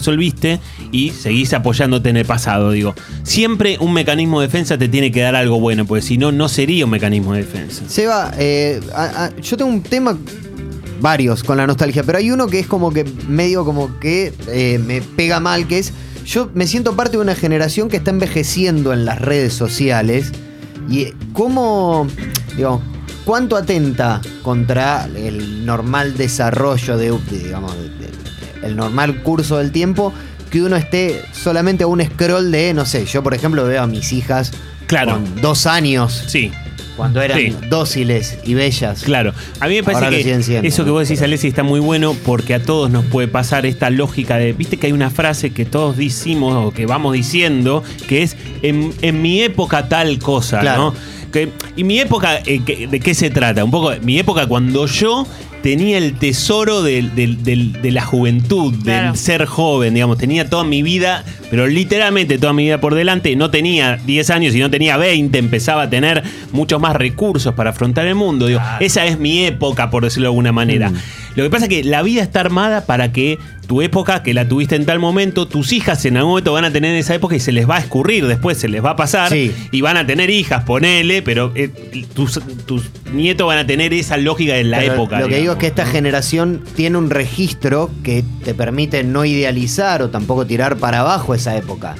y 0.91 1.09
seguís 1.11 1.53
apoyándote 1.53 2.09
en 2.09 2.17
el 2.17 2.25
pasado, 2.25 2.71
digo. 2.71 2.93
Siempre 3.23 3.77
un 3.79 3.93
mecanismo 3.93 4.41
de 4.41 4.47
defensa 4.47 4.77
te 4.77 4.87
tiene 4.89 5.11
que 5.11 5.21
dar 5.21 5.35
algo 5.35 5.59
bueno, 5.59 5.85
porque 5.85 6.01
si 6.01 6.17
no, 6.17 6.31
no 6.31 6.49
sería 6.49 6.85
un 6.85 6.91
mecanismo 6.91 7.33
de 7.33 7.39
defensa. 7.43 7.83
Seba, 7.87 8.31
eh, 8.37 8.79
yo 9.41 9.57
tengo 9.57 9.71
un 9.71 9.81
tema, 9.83 10.17
varios 11.01 11.43
con 11.43 11.57
la 11.57 11.67
nostalgia, 11.67 12.03
pero 12.03 12.17
hay 12.17 12.31
uno 12.31 12.47
que 12.47 12.59
es 12.59 12.67
como 12.67 12.91
que 12.91 13.03
medio 13.27 13.63
como 13.65 13.99
que 13.99 14.33
eh, 14.47 14.79
me 14.83 15.01
pega 15.01 15.39
mal, 15.39 15.67
que 15.67 15.79
es, 15.79 15.93
yo 16.25 16.49
me 16.53 16.67
siento 16.67 16.95
parte 16.95 17.17
de 17.17 17.23
una 17.23 17.35
generación 17.35 17.87
que 17.89 17.97
está 17.97 18.11
envejeciendo 18.11 18.93
en 18.93 19.05
las 19.05 19.19
redes 19.21 19.53
sociales 19.53 20.31
y 20.89 21.01
eh, 21.03 21.13
cómo, 21.33 22.07
digamos, 22.55 22.81
cuánto 23.25 23.55
atenta 23.57 24.21
contra 24.41 25.07
el 25.15 25.65
normal 25.65 26.17
desarrollo 26.17 26.97
de, 26.97 27.13
digamos, 27.31 27.75
de- 27.77 28.06
el 28.67 28.75
normal 28.75 29.21
curso 29.23 29.57
del 29.57 29.71
tiempo 29.71 30.13
que 30.51 30.61
uno 30.61 30.75
esté 30.75 31.21
solamente 31.33 31.83
a 31.83 31.87
un 31.87 32.01
scroll 32.03 32.51
de, 32.51 32.73
no 32.73 32.85
sé, 32.85 33.05
yo 33.05 33.23
por 33.23 33.33
ejemplo 33.33 33.65
veo 33.65 33.81
a 33.83 33.87
mis 33.87 34.13
hijas 34.13 34.51
Claro. 34.85 35.13
con 35.13 35.41
dos 35.41 35.65
años 35.65 36.23
Sí. 36.27 36.51
cuando 36.95 37.21
eran 37.21 37.37
Sí. 37.39 37.53
dóciles 37.69 38.39
y 38.45 38.53
bellas. 38.53 39.03
Claro, 39.03 39.33
a 39.59 39.67
mí 39.67 39.75
me 39.75 39.83
parece 39.83 40.05
Ahora 40.05 40.15
que 40.17 40.23
siendo, 40.41 40.67
eso 40.67 40.85
que 40.85 40.89
vos 40.91 41.01
decís, 41.01 41.19
Pero- 41.19 41.25
Alessi, 41.27 41.47
está 41.49 41.63
muy 41.63 41.79
bueno 41.81 42.15
porque 42.25 42.53
a 42.53 42.61
todos 42.63 42.89
nos 42.89 43.03
puede 43.05 43.27
pasar 43.27 43.65
esta 43.65 43.89
lógica 43.89 44.37
de, 44.37 44.53
viste 44.53 44.77
que 44.77 44.87
hay 44.87 44.93
una 44.93 45.09
frase 45.09 45.49
que 45.51 45.65
todos 45.65 45.97
decimos 45.97 46.55
o 46.65 46.71
que 46.71 46.85
vamos 46.85 47.11
diciendo, 47.13 47.83
que 48.07 48.23
es 48.23 48.37
en, 48.61 48.93
en 49.01 49.21
mi 49.21 49.41
época 49.41 49.89
tal 49.89 50.17
cosa, 50.19 50.59
Claro. 50.61 50.93
¿no? 50.93 51.17
Que, 51.31 51.51
y 51.75 51.83
mi 51.83 51.99
época, 51.99 52.39
eh, 52.45 52.61
que- 52.65 52.87
¿de 52.87 52.99
qué 53.01 53.13
se 53.13 53.29
trata? 53.29 53.61
Un 53.65 53.69
poco, 53.69 53.91
mi 54.01 54.17
época 54.17 54.47
cuando 54.47 54.85
yo 54.87 55.27
tenía 55.61 55.97
el 55.97 56.13
tesoro 56.17 56.81
del- 56.83 57.13
del- 57.15 57.43
del- 57.43 57.73
de 57.81 57.91
la 57.91 58.01
juventud, 58.03 58.73
Claro. 58.83 59.07
del 59.11 59.17
ser 59.17 59.45
joven, 59.45 59.93
digamos, 59.93 60.17
tenía 60.17 60.49
toda 60.49 60.63
mi 60.63 60.81
vida, 60.83 61.23
pero 61.49 61.67
literalmente 61.67 62.37
toda 62.37 62.53
mi 62.53 62.63
vida 62.65 62.79
por 62.79 62.95
delante, 62.95 63.35
no 63.35 63.49
tenía 63.49 63.97
10 64.05 64.29
años 64.29 64.55
y 64.55 64.59
no 64.59 64.69
tenía 64.69 64.97
20, 64.97 65.37
empezaba 65.37 65.83
a 65.83 65.89
tener 65.89 66.23
muchos 66.51 66.79
más 66.81 66.95
recursos 66.95 67.53
para 67.53 67.69
afrontar 67.71 68.07
el 68.07 68.15
mundo, 68.15 68.47
digo, 68.47 68.59
esa 68.79 69.05
es 69.05 69.19
mi 69.19 69.45
época, 69.45 69.89
por 69.89 70.03
decirlo 70.03 70.25
de 70.25 70.31
alguna 70.33 70.51
manera. 70.51 70.91
Lo 71.35 71.43
que 71.43 71.49
pasa 71.49 71.65
es 71.65 71.69
que 71.69 71.83
la 71.83 72.01
vida 72.01 72.23
está 72.23 72.39
armada 72.39 72.85
para 72.85 73.11
que 73.11 73.37
tu 73.67 73.81
época, 73.81 74.23
que 74.23 74.33
la 74.33 74.47
tuviste 74.47 74.75
en 74.75 74.85
tal 74.85 74.97
momento, 74.97 75.45
tus 75.47 75.73
hijas 75.73 76.03
en 76.05 76.15
algún 76.17 76.31
momento 76.31 76.53
van 76.53 76.65
a 76.65 76.71
tener 76.71 76.95
esa 76.95 77.13
época 77.13 77.35
y 77.35 77.39
se 77.39 77.51
les 77.51 77.69
va 77.69 77.75
a 77.75 77.79
escurrir, 77.79 78.25
después 78.25 78.57
se 78.57 78.69
les 78.69 78.83
va 78.83 78.91
a 78.91 78.95
pasar 78.95 79.29
Sí. 79.29 79.51
y 79.71 79.81
van 79.81 79.97
a 79.97 80.07
tener 80.07 80.29
hijas, 80.29 80.63
ponele, 80.63 81.21
pero 81.21 81.51
eh, 81.53 81.69
tus, 82.13 82.39
tus 82.65 82.85
nietos 83.13 83.45
van 83.45 83.57
a 83.59 83.67
tener 83.67 83.93
esa 83.93 84.17
lógica 84.17 84.53
de 84.53 84.63
la 84.63 84.79
Pero 84.79 84.93
época. 84.93 85.19
Lo 85.19 85.27
que 85.27 85.39
digo 85.39 85.53
es 85.53 85.59
que 85.59 85.67
esta 85.67 85.83
¿no? 85.85 85.91
generación 85.91 86.63
tiene 86.75 86.97
un 86.97 87.09
registro 87.09 87.91
que 88.03 88.23
te 88.43 88.53
permite 88.53 89.03
no 89.03 89.25
idealizar 89.25 90.01
o 90.01 90.09
tampoco 90.09 90.45
tirar 90.47 90.77
para 90.77 91.01
abajo 91.01 91.35
esa 91.37 91.55
época. 91.55 91.95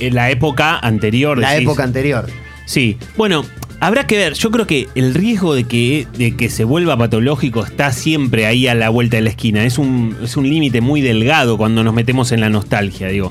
En 0.00 0.14
la 0.14 0.30
época 0.30 0.78
anterior. 0.78 1.38
La 1.38 1.50
decís. 1.52 1.64
época 1.68 1.84
anterior. 1.84 2.26
Sí, 2.66 2.96
bueno, 3.16 3.44
habrá 3.80 4.06
que 4.06 4.16
ver. 4.16 4.32
Yo 4.34 4.50
creo 4.50 4.66
que 4.66 4.88
el 4.94 5.14
riesgo 5.14 5.54
de 5.54 5.64
que, 5.64 6.06
de 6.16 6.36
que 6.36 6.48
se 6.50 6.64
vuelva 6.64 6.96
patológico 6.96 7.64
está 7.64 7.92
siempre 7.92 8.46
ahí 8.46 8.66
a 8.66 8.74
la 8.74 8.88
vuelta 8.88 9.16
de 9.16 9.22
la 9.22 9.30
esquina. 9.30 9.64
Es 9.64 9.78
un, 9.78 10.16
es 10.22 10.36
un 10.36 10.48
límite 10.48 10.80
muy 10.80 11.00
delgado 11.02 11.56
cuando 11.58 11.84
nos 11.84 11.94
metemos 11.94 12.32
en 12.32 12.40
la 12.40 12.48
nostalgia, 12.48 13.08
digo. 13.08 13.30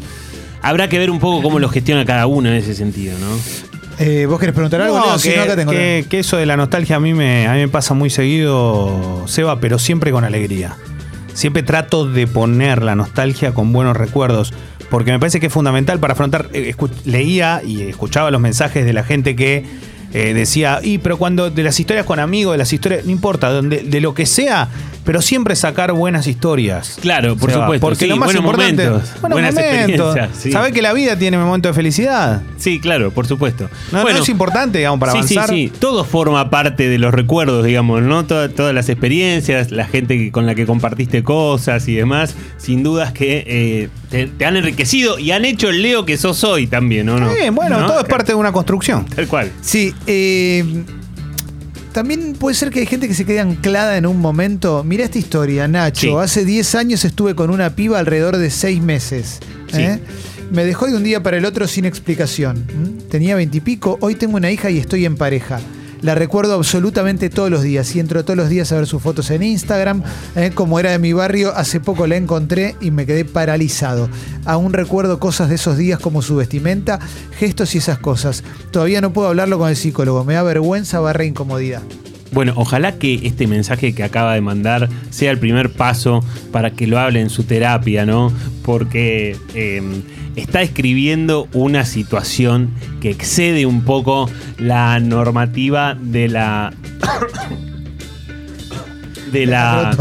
Habrá 0.61 0.87
que 0.89 0.99
ver 0.99 1.09
un 1.09 1.19
poco 1.19 1.41
cómo 1.41 1.59
lo 1.59 1.67
gestiona 1.69 2.05
cada 2.05 2.27
uno 2.27 2.49
en 2.49 2.55
ese 2.55 2.75
sentido, 2.75 3.17
¿no? 3.19 3.35
Eh, 3.99 4.25
¿Vos 4.27 4.39
querés 4.39 4.53
preguntar 4.53 4.81
algo? 4.81 4.97
No, 4.99 5.05
Leo? 5.07 5.19
Si 5.19 5.29
que, 5.29 5.37
no, 5.37 5.43
acá 5.43 5.55
tengo 5.55 5.71
que- 5.71 6.05
que 6.09 6.19
eso 6.19 6.37
de 6.37 6.45
la 6.45 6.55
nostalgia 6.57 6.95
a 6.95 6.99
mí, 6.99 7.13
me, 7.13 7.47
a 7.47 7.53
mí 7.53 7.59
me 7.59 7.67
pasa 7.67 7.93
muy 7.93 8.09
seguido, 8.09 9.23
Seba, 9.27 9.59
pero 9.59 9.77
siempre 9.79 10.11
con 10.11 10.23
alegría. 10.23 10.75
Siempre 11.33 11.63
trato 11.63 12.05
de 12.05 12.27
poner 12.27 12.83
la 12.83 12.95
nostalgia 12.95 13.53
con 13.53 13.73
buenos 13.73 13.95
recuerdos, 13.97 14.53
porque 14.89 15.11
me 15.11 15.19
parece 15.19 15.39
que 15.39 15.47
es 15.47 15.53
fundamental 15.53 15.99
para 15.99 16.13
afrontar. 16.13 16.49
eh, 16.53 16.75
leía 17.05 17.61
y 17.65 17.81
escuchaba 17.83 18.31
los 18.31 18.41
mensajes 18.41 18.85
de 18.85 18.93
la 18.93 19.03
gente 19.03 19.35
que 19.35 19.63
eh, 20.13 20.33
decía, 20.33 20.79
y 20.83 20.97
pero 20.97 21.17
cuando 21.17 21.49
de 21.49 21.63
las 21.63 21.79
historias 21.79 22.05
con 22.05 22.19
amigos, 22.19 22.53
de 22.53 22.57
las 22.57 22.73
historias, 22.73 23.05
no 23.05 23.11
importa, 23.11 23.49
donde, 23.49 23.83
de 23.83 24.01
lo 24.01 24.13
que 24.13 24.25
sea, 24.25 24.67
pero 25.03 25.21
siempre 25.21 25.55
sacar 25.55 25.91
buenas 25.93 26.27
historias. 26.27 26.97
Claro, 27.01 27.35
por 27.35 27.51
supuesto. 27.51 27.87
Porque 27.87 28.05
sí, 28.05 28.07
lo 28.07 28.17
más 28.17 28.27
buenos 28.27 28.43
importante, 28.43 28.85
momentos, 28.89 29.11
buenos 29.21 29.35
buenas 29.35 29.53
momentos. 29.55 30.15
experiencias. 30.15 30.29
Sí. 30.43 30.51
Sabés 30.51 30.73
que 30.73 30.81
la 30.81 30.93
vida 30.93 31.15
tiene 31.17 31.37
momentos 31.37 31.71
de 31.71 31.73
felicidad. 31.73 32.41
Sí, 32.57 32.79
claro, 32.79 33.11
por 33.11 33.25
supuesto. 33.27 33.69
No, 33.91 34.03
no 34.03 34.09
es 34.09 34.29
importante, 34.29 34.77
digamos, 34.77 34.99
para 34.99 35.11
sí, 35.13 35.17
avanzar. 35.17 35.49
Sí, 35.49 35.69
sí, 35.69 35.73
todo 35.79 36.03
forma 36.05 36.49
parte 36.49 36.87
de 36.89 36.97
los 36.99 37.13
recuerdos, 37.13 37.65
digamos, 37.65 38.01
¿no? 38.03 38.25
Toda- 38.25 38.49
todas 38.49 38.73
las 38.75 38.89
experiencias, 38.89 39.71
la 39.71 39.85
gente 39.85 40.31
con 40.31 40.45
la 40.45 40.55
que 40.55 40.65
compartiste 40.65 41.23
cosas 41.23 41.87
y 41.87 41.95
demás, 41.95 42.35
sin 42.57 42.83
dudas 42.83 43.11
que 43.11 43.43
eh, 43.47 43.89
te, 44.09 44.27
te 44.27 44.45
han 44.45 44.55
enriquecido 44.57 45.17
y 45.19 45.31
han 45.31 45.45
hecho 45.45 45.69
el 45.69 45.81
Leo 45.81 46.05
que 46.05 46.17
sos 46.17 46.43
hoy 46.43 46.67
también, 46.67 47.09
¿o 47.09 47.19
no? 47.19 47.29
Sí, 47.33 47.49
bueno, 47.51 47.79
¿No? 47.79 47.87
todo 47.87 47.99
es 48.01 48.05
parte 48.07 48.33
de 48.33 48.35
una 48.35 48.51
construcción. 48.51 49.05
Tal 49.05 49.27
cual. 49.27 49.51
Sí, 49.61 49.93
eh, 50.07 50.63
también 51.91 52.33
puede 52.33 52.55
ser 52.55 52.69
que 52.69 52.79
hay 52.79 52.85
gente 52.85 53.07
que 53.07 53.13
se 53.13 53.25
quede 53.25 53.39
anclada 53.39 53.97
en 53.97 54.05
un 54.05 54.19
momento. 54.19 54.83
Mira 54.83 55.03
esta 55.03 55.19
historia, 55.19 55.67
Nacho. 55.67 55.99
Sí. 55.99 56.13
Hace 56.17 56.45
10 56.45 56.75
años 56.75 57.05
estuve 57.05 57.35
con 57.35 57.49
una 57.49 57.75
piba 57.75 57.99
alrededor 57.99 58.37
de 58.37 58.49
6 58.49 58.81
meses. 58.81 59.39
Sí. 59.71 59.81
¿eh? 59.81 59.99
Me 60.51 60.65
dejó 60.65 60.87
de 60.87 60.95
un 60.95 61.03
día 61.03 61.23
para 61.23 61.37
el 61.37 61.45
otro 61.45 61.67
sin 61.67 61.85
explicación. 61.85 62.65
¿m? 62.69 63.03
Tenía 63.09 63.35
20 63.35 63.57
y 63.57 63.61
pico, 63.61 63.97
hoy 64.01 64.15
tengo 64.15 64.37
una 64.37 64.51
hija 64.51 64.69
y 64.69 64.77
estoy 64.77 65.05
en 65.05 65.15
pareja. 65.15 65.59
La 66.01 66.15
recuerdo 66.15 66.55
absolutamente 66.55 67.29
todos 67.29 67.51
los 67.51 67.61
días 67.61 67.95
y 67.95 67.99
entro 67.99 68.25
todos 68.25 68.35
los 68.35 68.49
días 68.49 68.71
a 68.71 68.75
ver 68.75 68.87
sus 68.87 69.03
fotos 69.03 69.29
en 69.29 69.43
Instagram. 69.43 70.01
¿eh? 70.35 70.51
Como 70.53 70.79
era 70.79 70.91
de 70.91 70.97
mi 70.97 71.13
barrio, 71.13 71.55
hace 71.55 71.79
poco 71.79 72.07
la 72.07 72.15
encontré 72.15 72.75
y 72.81 72.89
me 72.89 73.05
quedé 73.05 73.23
paralizado. 73.23 74.09
Aún 74.45 74.73
recuerdo 74.73 75.19
cosas 75.19 75.49
de 75.49 75.55
esos 75.55 75.77
días 75.77 75.99
como 75.99 76.23
su 76.23 76.35
vestimenta, 76.35 76.99
gestos 77.37 77.75
y 77.75 77.77
esas 77.77 77.99
cosas. 77.99 78.43
Todavía 78.71 78.99
no 79.01 79.13
puedo 79.13 79.27
hablarlo 79.27 79.59
con 79.59 79.69
el 79.69 79.75
psicólogo. 79.75 80.23
Me 80.23 80.33
da 80.33 80.41
vergüenza 80.41 80.99
barra 80.99 81.23
incomodidad. 81.25 81.83
Bueno, 82.31 82.53
ojalá 82.55 82.97
que 82.97 83.19
este 83.23 83.45
mensaje 83.45 83.93
que 83.93 84.03
acaba 84.03 84.33
de 84.33 84.41
mandar 84.41 84.89
sea 85.09 85.31
el 85.31 85.37
primer 85.37 85.71
paso 85.71 86.23
para 86.51 86.71
que 86.71 86.87
lo 86.87 86.97
hable 86.97 87.19
en 87.19 87.29
su 87.29 87.43
terapia, 87.43 88.05
¿no? 88.05 88.31
Porque 88.63 89.35
eh, 89.53 89.81
está 90.35 90.61
escribiendo 90.61 91.47
una 91.53 91.85
situación 91.85 92.71
que 93.01 93.09
excede 93.09 93.65
un 93.65 93.83
poco 93.83 94.29
la 94.57 94.99
normativa 94.99 95.95
de 95.95 96.29
la. 96.29 96.73
de 99.31 99.45
la. 99.45 99.91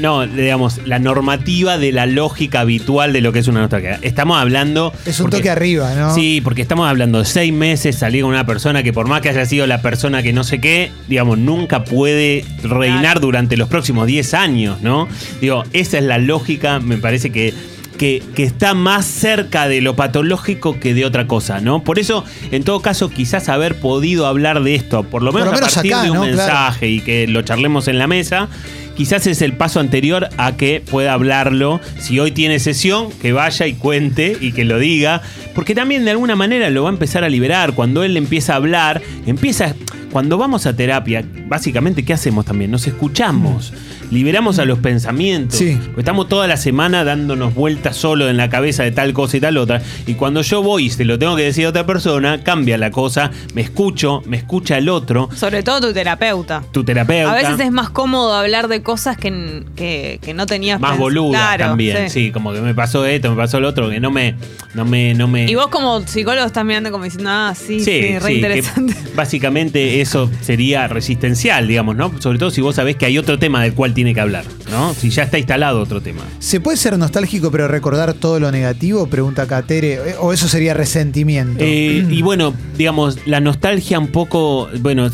No, 0.00 0.26
digamos, 0.26 0.80
la 0.86 0.98
normativa 0.98 1.78
de 1.78 1.92
la 1.92 2.06
lógica 2.06 2.60
habitual 2.60 3.12
de 3.12 3.20
lo 3.20 3.32
que 3.32 3.38
es 3.38 3.48
una 3.48 3.60
nostalgia. 3.60 3.98
Estamos 4.02 4.38
hablando. 4.38 4.92
Es 5.06 5.18
un 5.20 5.24
porque- 5.24 5.38
toque 5.38 5.50
arriba, 5.50 5.94
¿no? 5.94 6.14
Sí, 6.14 6.40
porque 6.42 6.62
estamos 6.62 6.88
hablando 6.88 7.18
de 7.20 7.24
seis 7.24 7.52
meses, 7.52 7.96
salir 7.96 8.22
con 8.22 8.30
una 8.30 8.44
persona 8.46 8.82
que 8.82 8.92
por 8.92 9.08
más 9.08 9.20
que 9.22 9.30
haya 9.30 9.46
sido 9.46 9.66
la 9.66 9.80
persona 9.82 10.22
que 10.22 10.32
no 10.32 10.44
sé 10.44 10.60
qué, 10.60 10.90
digamos, 11.08 11.38
nunca 11.38 11.84
puede 11.84 12.44
reinar 12.62 13.20
durante 13.20 13.56
los 13.56 13.68
próximos 13.68 14.06
10 14.06 14.34
años, 14.34 14.80
¿no? 14.82 15.08
Digo, 15.40 15.64
esa 15.72 15.98
es 15.98 16.04
la 16.04 16.18
lógica, 16.18 16.78
me 16.80 16.98
parece 16.98 17.30
que, 17.30 17.54
que, 17.98 18.22
que 18.34 18.42
está 18.42 18.74
más 18.74 19.06
cerca 19.06 19.68
de 19.68 19.80
lo 19.80 19.96
patológico 19.96 20.78
que 20.78 20.92
de 20.92 21.06
otra 21.06 21.26
cosa, 21.26 21.60
¿no? 21.60 21.82
Por 21.82 21.98
eso, 21.98 22.24
en 22.50 22.62
todo 22.62 22.80
caso, 22.80 23.08
quizás 23.08 23.48
haber 23.48 23.76
podido 23.76 24.26
hablar 24.26 24.62
de 24.62 24.74
esto, 24.74 25.02
por 25.04 25.22
lo 25.22 25.32
menos, 25.32 25.48
lo 25.48 25.54
menos 25.54 25.72
a 25.72 25.74
partir 25.76 25.94
acá, 25.94 26.02
de 26.04 26.10
un 26.10 26.16
¿no? 26.18 26.22
Claro. 26.24 26.36
mensaje 26.36 26.88
y 26.88 27.00
que 27.00 27.26
lo 27.26 27.40
charlemos 27.42 27.88
en 27.88 27.98
la 27.98 28.06
mesa. 28.06 28.48
Quizás 28.96 29.26
es 29.26 29.42
el 29.42 29.52
paso 29.52 29.78
anterior 29.78 30.28
a 30.38 30.56
que 30.56 30.80
pueda 30.80 31.12
hablarlo. 31.12 31.80
Si 31.98 32.18
hoy 32.18 32.32
tiene 32.32 32.58
sesión, 32.58 33.10
que 33.20 33.32
vaya 33.32 33.66
y 33.66 33.74
cuente 33.74 34.36
y 34.40 34.52
que 34.52 34.64
lo 34.64 34.78
diga. 34.78 35.22
Porque 35.54 35.74
también 35.74 36.04
de 36.04 36.12
alguna 36.12 36.34
manera 36.34 36.70
lo 36.70 36.84
va 36.84 36.88
a 36.88 36.92
empezar 36.92 37.22
a 37.22 37.28
liberar. 37.28 37.74
Cuando 37.74 38.02
él 38.04 38.16
empieza 38.16 38.54
a 38.54 38.56
hablar, 38.56 39.02
empieza. 39.26 39.74
Cuando 40.12 40.38
vamos 40.38 40.66
a 40.66 40.74
terapia, 40.74 41.24
básicamente, 41.46 42.04
¿qué 42.04 42.12
hacemos 42.14 42.44
también? 42.46 42.70
Nos 42.70 42.86
escuchamos, 42.86 43.72
liberamos 44.10 44.58
a 44.58 44.64
los 44.64 44.78
pensamientos. 44.78 45.58
Sí. 45.58 45.78
Estamos 45.98 46.28
toda 46.28 46.46
la 46.46 46.56
semana 46.56 47.04
dándonos 47.04 47.54
vueltas 47.54 47.96
solo 47.96 48.28
en 48.30 48.36
la 48.36 48.48
cabeza 48.48 48.82
de 48.84 48.92
tal 48.92 49.12
cosa 49.12 49.36
y 49.36 49.40
tal 49.40 49.58
otra. 49.58 49.82
Y 50.06 50.14
cuando 50.14 50.40
yo 50.42 50.62
voy 50.62 50.86
y 50.86 50.90
se 50.90 51.04
lo 51.04 51.18
tengo 51.18 51.36
que 51.36 51.42
decir 51.42 51.66
a 51.66 51.70
otra 51.70 51.84
persona, 51.84 52.42
cambia 52.42 52.78
la 52.78 52.90
cosa, 52.90 53.30
me 53.54 53.60
escucho, 53.60 54.22
me 54.26 54.36
escucha 54.38 54.78
el 54.78 54.88
otro, 54.88 55.28
Sobre 55.34 55.62
todo 55.62 55.80
tu 55.88 55.92
terapeuta. 55.92 56.62
tu 56.72 56.82
terapeuta. 56.84 57.32
A 57.32 57.34
veces 57.34 57.60
es 57.60 57.72
más 57.72 57.90
cómodo 57.90 58.32
hablar 58.34 58.68
de 58.68 58.82
cosas 58.82 59.16
que, 59.18 59.64
que, 59.74 60.18
que 60.22 60.34
no 60.34 60.46
tenías 60.46 60.80
más 60.80 60.96
boluda 60.98 61.36
Claro, 61.56 61.66
también, 61.66 62.08
sí. 62.10 62.30
como 62.30 62.52
que 62.52 62.60
me 62.62 62.74
pasó 62.74 63.04
esto, 63.04 63.28
me 63.30 63.36
pasó 63.36 63.60
lo 63.60 63.68
otro, 63.68 63.90
que 63.90 64.00
no 64.00 64.10
me, 64.10 64.34
no 64.74 64.84
me, 64.86 65.12
no 65.14 65.28
me. 65.28 65.44
Y 65.50 65.54
vos 65.56 65.66
como 65.68 66.00
psicólogo 66.06 66.46
estás 66.46 66.64
mirando 66.64 66.90
como 66.90 67.04
diciendo, 67.04 67.28
ah, 67.30 67.52
sí, 67.54 67.80
sí, 67.80 68.18
re 68.18 68.26
que 68.28 68.34
interesante. 68.34 68.94
básicamente 69.14 69.95
eso 70.00 70.30
sería 70.40 70.88
resistencial, 70.88 71.68
digamos, 71.68 71.96
¿no? 71.96 72.12
Sobre 72.20 72.38
todo 72.38 72.50
si 72.50 72.60
vos 72.60 72.76
sabés 72.76 72.96
que 72.96 73.06
hay 73.06 73.18
otro 73.18 73.38
tema 73.38 73.62
del 73.62 73.74
cual 73.74 73.94
tiene 73.94 74.14
que 74.14 74.20
hablar, 74.20 74.44
¿no? 74.70 74.94
Si 74.94 75.10
ya 75.10 75.24
está 75.24 75.38
instalado 75.38 75.80
otro 75.80 76.00
tema. 76.00 76.22
¿Se 76.38 76.60
puede 76.60 76.76
ser 76.76 76.98
nostálgico 76.98 77.50
pero 77.50 77.68
recordar 77.68 78.14
todo 78.14 78.40
lo 78.40 78.50
negativo? 78.50 79.06
Pregunta 79.06 79.42
acá 79.42 79.62
Tere. 79.62 79.94
Eh, 79.94 80.14
¿O 80.20 80.32
eso 80.32 80.48
sería 80.48 80.74
resentimiento? 80.74 81.62
Eh, 81.62 82.06
y 82.08 82.22
bueno, 82.22 82.54
digamos, 82.76 83.18
la 83.26 83.40
nostalgia 83.40 83.98
un 83.98 84.08
poco, 84.08 84.68
bueno, 84.80 85.10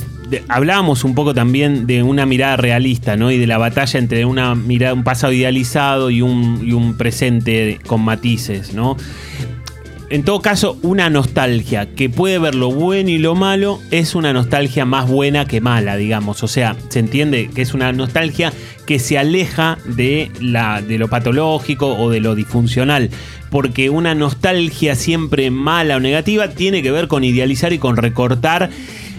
hablábamos 0.48 1.04
un 1.04 1.14
poco 1.14 1.34
también 1.34 1.86
de 1.86 2.02
una 2.02 2.26
mirada 2.26 2.56
realista, 2.56 3.16
¿no? 3.16 3.30
Y 3.30 3.38
de 3.38 3.46
la 3.46 3.58
batalla 3.58 3.98
entre 3.98 4.24
una 4.24 4.54
mirada, 4.54 4.94
un 4.94 5.04
pasado 5.04 5.32
idealizado 5.32 6.10
y 6.10 6.22
un, 6.22 6.60
y 6.64 6.72
un 6.72 6.96
presente 6.96 7.78
con 7.86 8.02
matices, 8.02 8.74
¿no? 8.74 8.96
En 10.12 10.24
todo 10.24 10.42
caso, 10.42 10.78
una 10.82 11.08
nostalgia 11.08 11.86
que 11.94 12.10
puede 12.10 12.38
ver 12.38 12.54
lo 12.54 12.70
bueno 12.70 13.08
y 13.08 13.16
lo 13.16 13.34
malo 13.34 13.80
es 13.90 14.14
una 14.14 14.34
nostalgia 14.34 14.84
más 14.84 15.08
buena 15.08 15.46
que 15.46 15.62
mala, 15.62 15.96
digamos. 15.96 16.42
O 16.42 16.48
sea, 16.48 16.76
se 16.90 16.98
entiende 16.98 17.48
que 17.48 17.62
es 17.62 17.72
una 17.72 17.90
nostalgia 17.92 18.52
que 18.84 18.98
se 18.98 19.16
aleja 19.16 19.78
de, 19.86 20.30
la, 20.38 20.82
de 20.82 20.98
lo 20.98 21.08
patológico 21.08 21.96
o 21.96 22.10
de 22.10 22.20
lo 22.20 22.34
disfuncional. 22.34 23.08
Porque 23.48 23.88
una 23.88 24.14
nostalgia 24.14 24.96
siempre 24.96 25.50
mala 25.50 25.96
o 25.96 26.00
negativa 26.00 26.48
tiene 26.48 26.82
que 26.82 26.90
ver 26.90 27.08
con 27.08 27.24
idealizar 27.24 27.72
y 27.72 27.78
con 27.78 27.96
recortar 27.96 28.68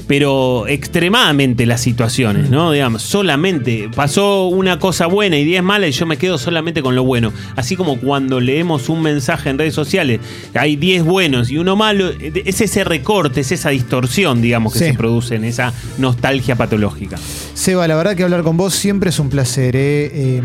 pero 0.08 0.68
extremadamente 0.68 1.66
las 1.66 1.82
situaciones, 1.82 2.50
¿no? 2.50 2.72
Digamos, 2.72 3.02
solamente 3.02 3.90
pasó 3.96 4.48
una 4.48 4.80
cosa 4.80 5.08
buena 5.08 5.38
y 5.38 5.46
10 5.46 5.64
malas 5.64 5.90
y 5.90 5.94
yo 5.94 6.06
me 6.06 6.18
quedo 6.18 6.38
solamente 6.38 6.82
con 6.82 6.96
lo 6.96 7.04
bueno. 7.04 7.32
Así 7.56 7.76
como 7.76 7.98
cuando 8.00 8.40
leemos 8.40 8.90
un 8.90 9.02
mensaje 9.02 9.50
en 9.50 9.58
redes 9.58 9.74
sociales, 9.74 10.20
hay 10.54 10.76
10 10.76 11.04
buenos 11.04 11.50
y 11.52 11.58
uno 11.58 11.76
malo, 11.76 12.10
es 12.20 12.62
ese 12.62 12.84
recorte, 12.84 13.42
es 13.42 13.52
esa 13.52 13.70
distorsión, 13.70 14.42
digamos, 14.42 14.74
que 14.74 14.80
Sí. 14.80 14.86
se 14.86 14.94
produce 14.94 15.36
en 15.36 15.46
esa 15.46 15.74
nostalgia 15.98 16.56
patológica. 16.56 17.18
Seba, 17.64 17.88
la 17.88 17.96
verdad 17.96 18.14
que 18.18 18.24
hablar 18.24 18.44
con 18.44 18.58
vos 18.58 18.76
siempre 18.76 19.10
es 19.10 19.20
un 19.20 19.30
placer. 19.30 19.78
¿eh? 19.78 20.12
Eh, 20.14 20.42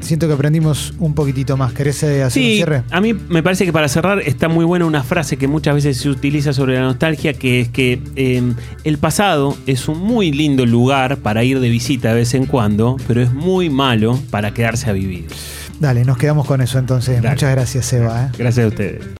siento 0.00 0.28
que 0.28 0.34
aprendimos 0.34 0.92
un 0.98 1.14
poquitito 1.14 1.56
más. 1.56 1.72
¿Querés 1.72 2.02
eh, 2.02 2.22
hacer 2.22 2.42
un 2.42 2.46
Sí, 2.46 2.56
cierre? 2.56 2.82
a 2.90 3.00
mí 3.00 3.14
me 3.14 3.42
parece 3.42 3.64
que 3.64 3.72
para 3.72 3.88
cerrar 3.88 4.20
está 4.20 4.48
muy 4.50 4.66
buena 4.66 4.84
una 4.84 5.02
frase 5.02 5.38
que 5.38 5.48
muchas 5.48 5.76
veces 5.76 5.96
se 5.96 6.10
utiliza 6.10 6.52
sobre 6.52 6.74
la 6.74 6.82
nostalgia, 6.82 7.32
que 7.32 7.62
es 7.62 7.70
que 7.70 8.02
eh, 8.16 8.42
el 8.84 8.98
pasado 8.98 9.56
es 9.66 9.88
un 9.88 9.98
muy 10.00 10.30
lindo 10.30 10.66
lugar 10.66 11.16
para 11.16 11.42
ir 11.42 11.58
de 11.60 11.70
visita 11.70 12.10
de 12.10 12.16
vez 12.16 12.34
en 12.34 12.44
cuando, 12.44 12.98
pero 13.08 13.22
es 13.22 13.32
muy 13.32 13.70
malo 13.70 14.20
para 14.30 14.52
quedarse 14.52 14.90
a 14.90 14.92
vivir. 14.92 15.24
Dale, 15.80 16.04
nos 16.04 16.18
quedamos 16.18 16.46
con 16.46 16.60
eso 16.60 16.78
entonces. 16.78 17.22
Dale. 17.22 17.30
Muchas 17.30 17.50
gracias, 17.50 17.86
Seba. 17.86 18.26
¿eh? 18.26 18.28
Gracias 18.36 18.66
a 18.66 18.68
ustedes. 18.68 19.08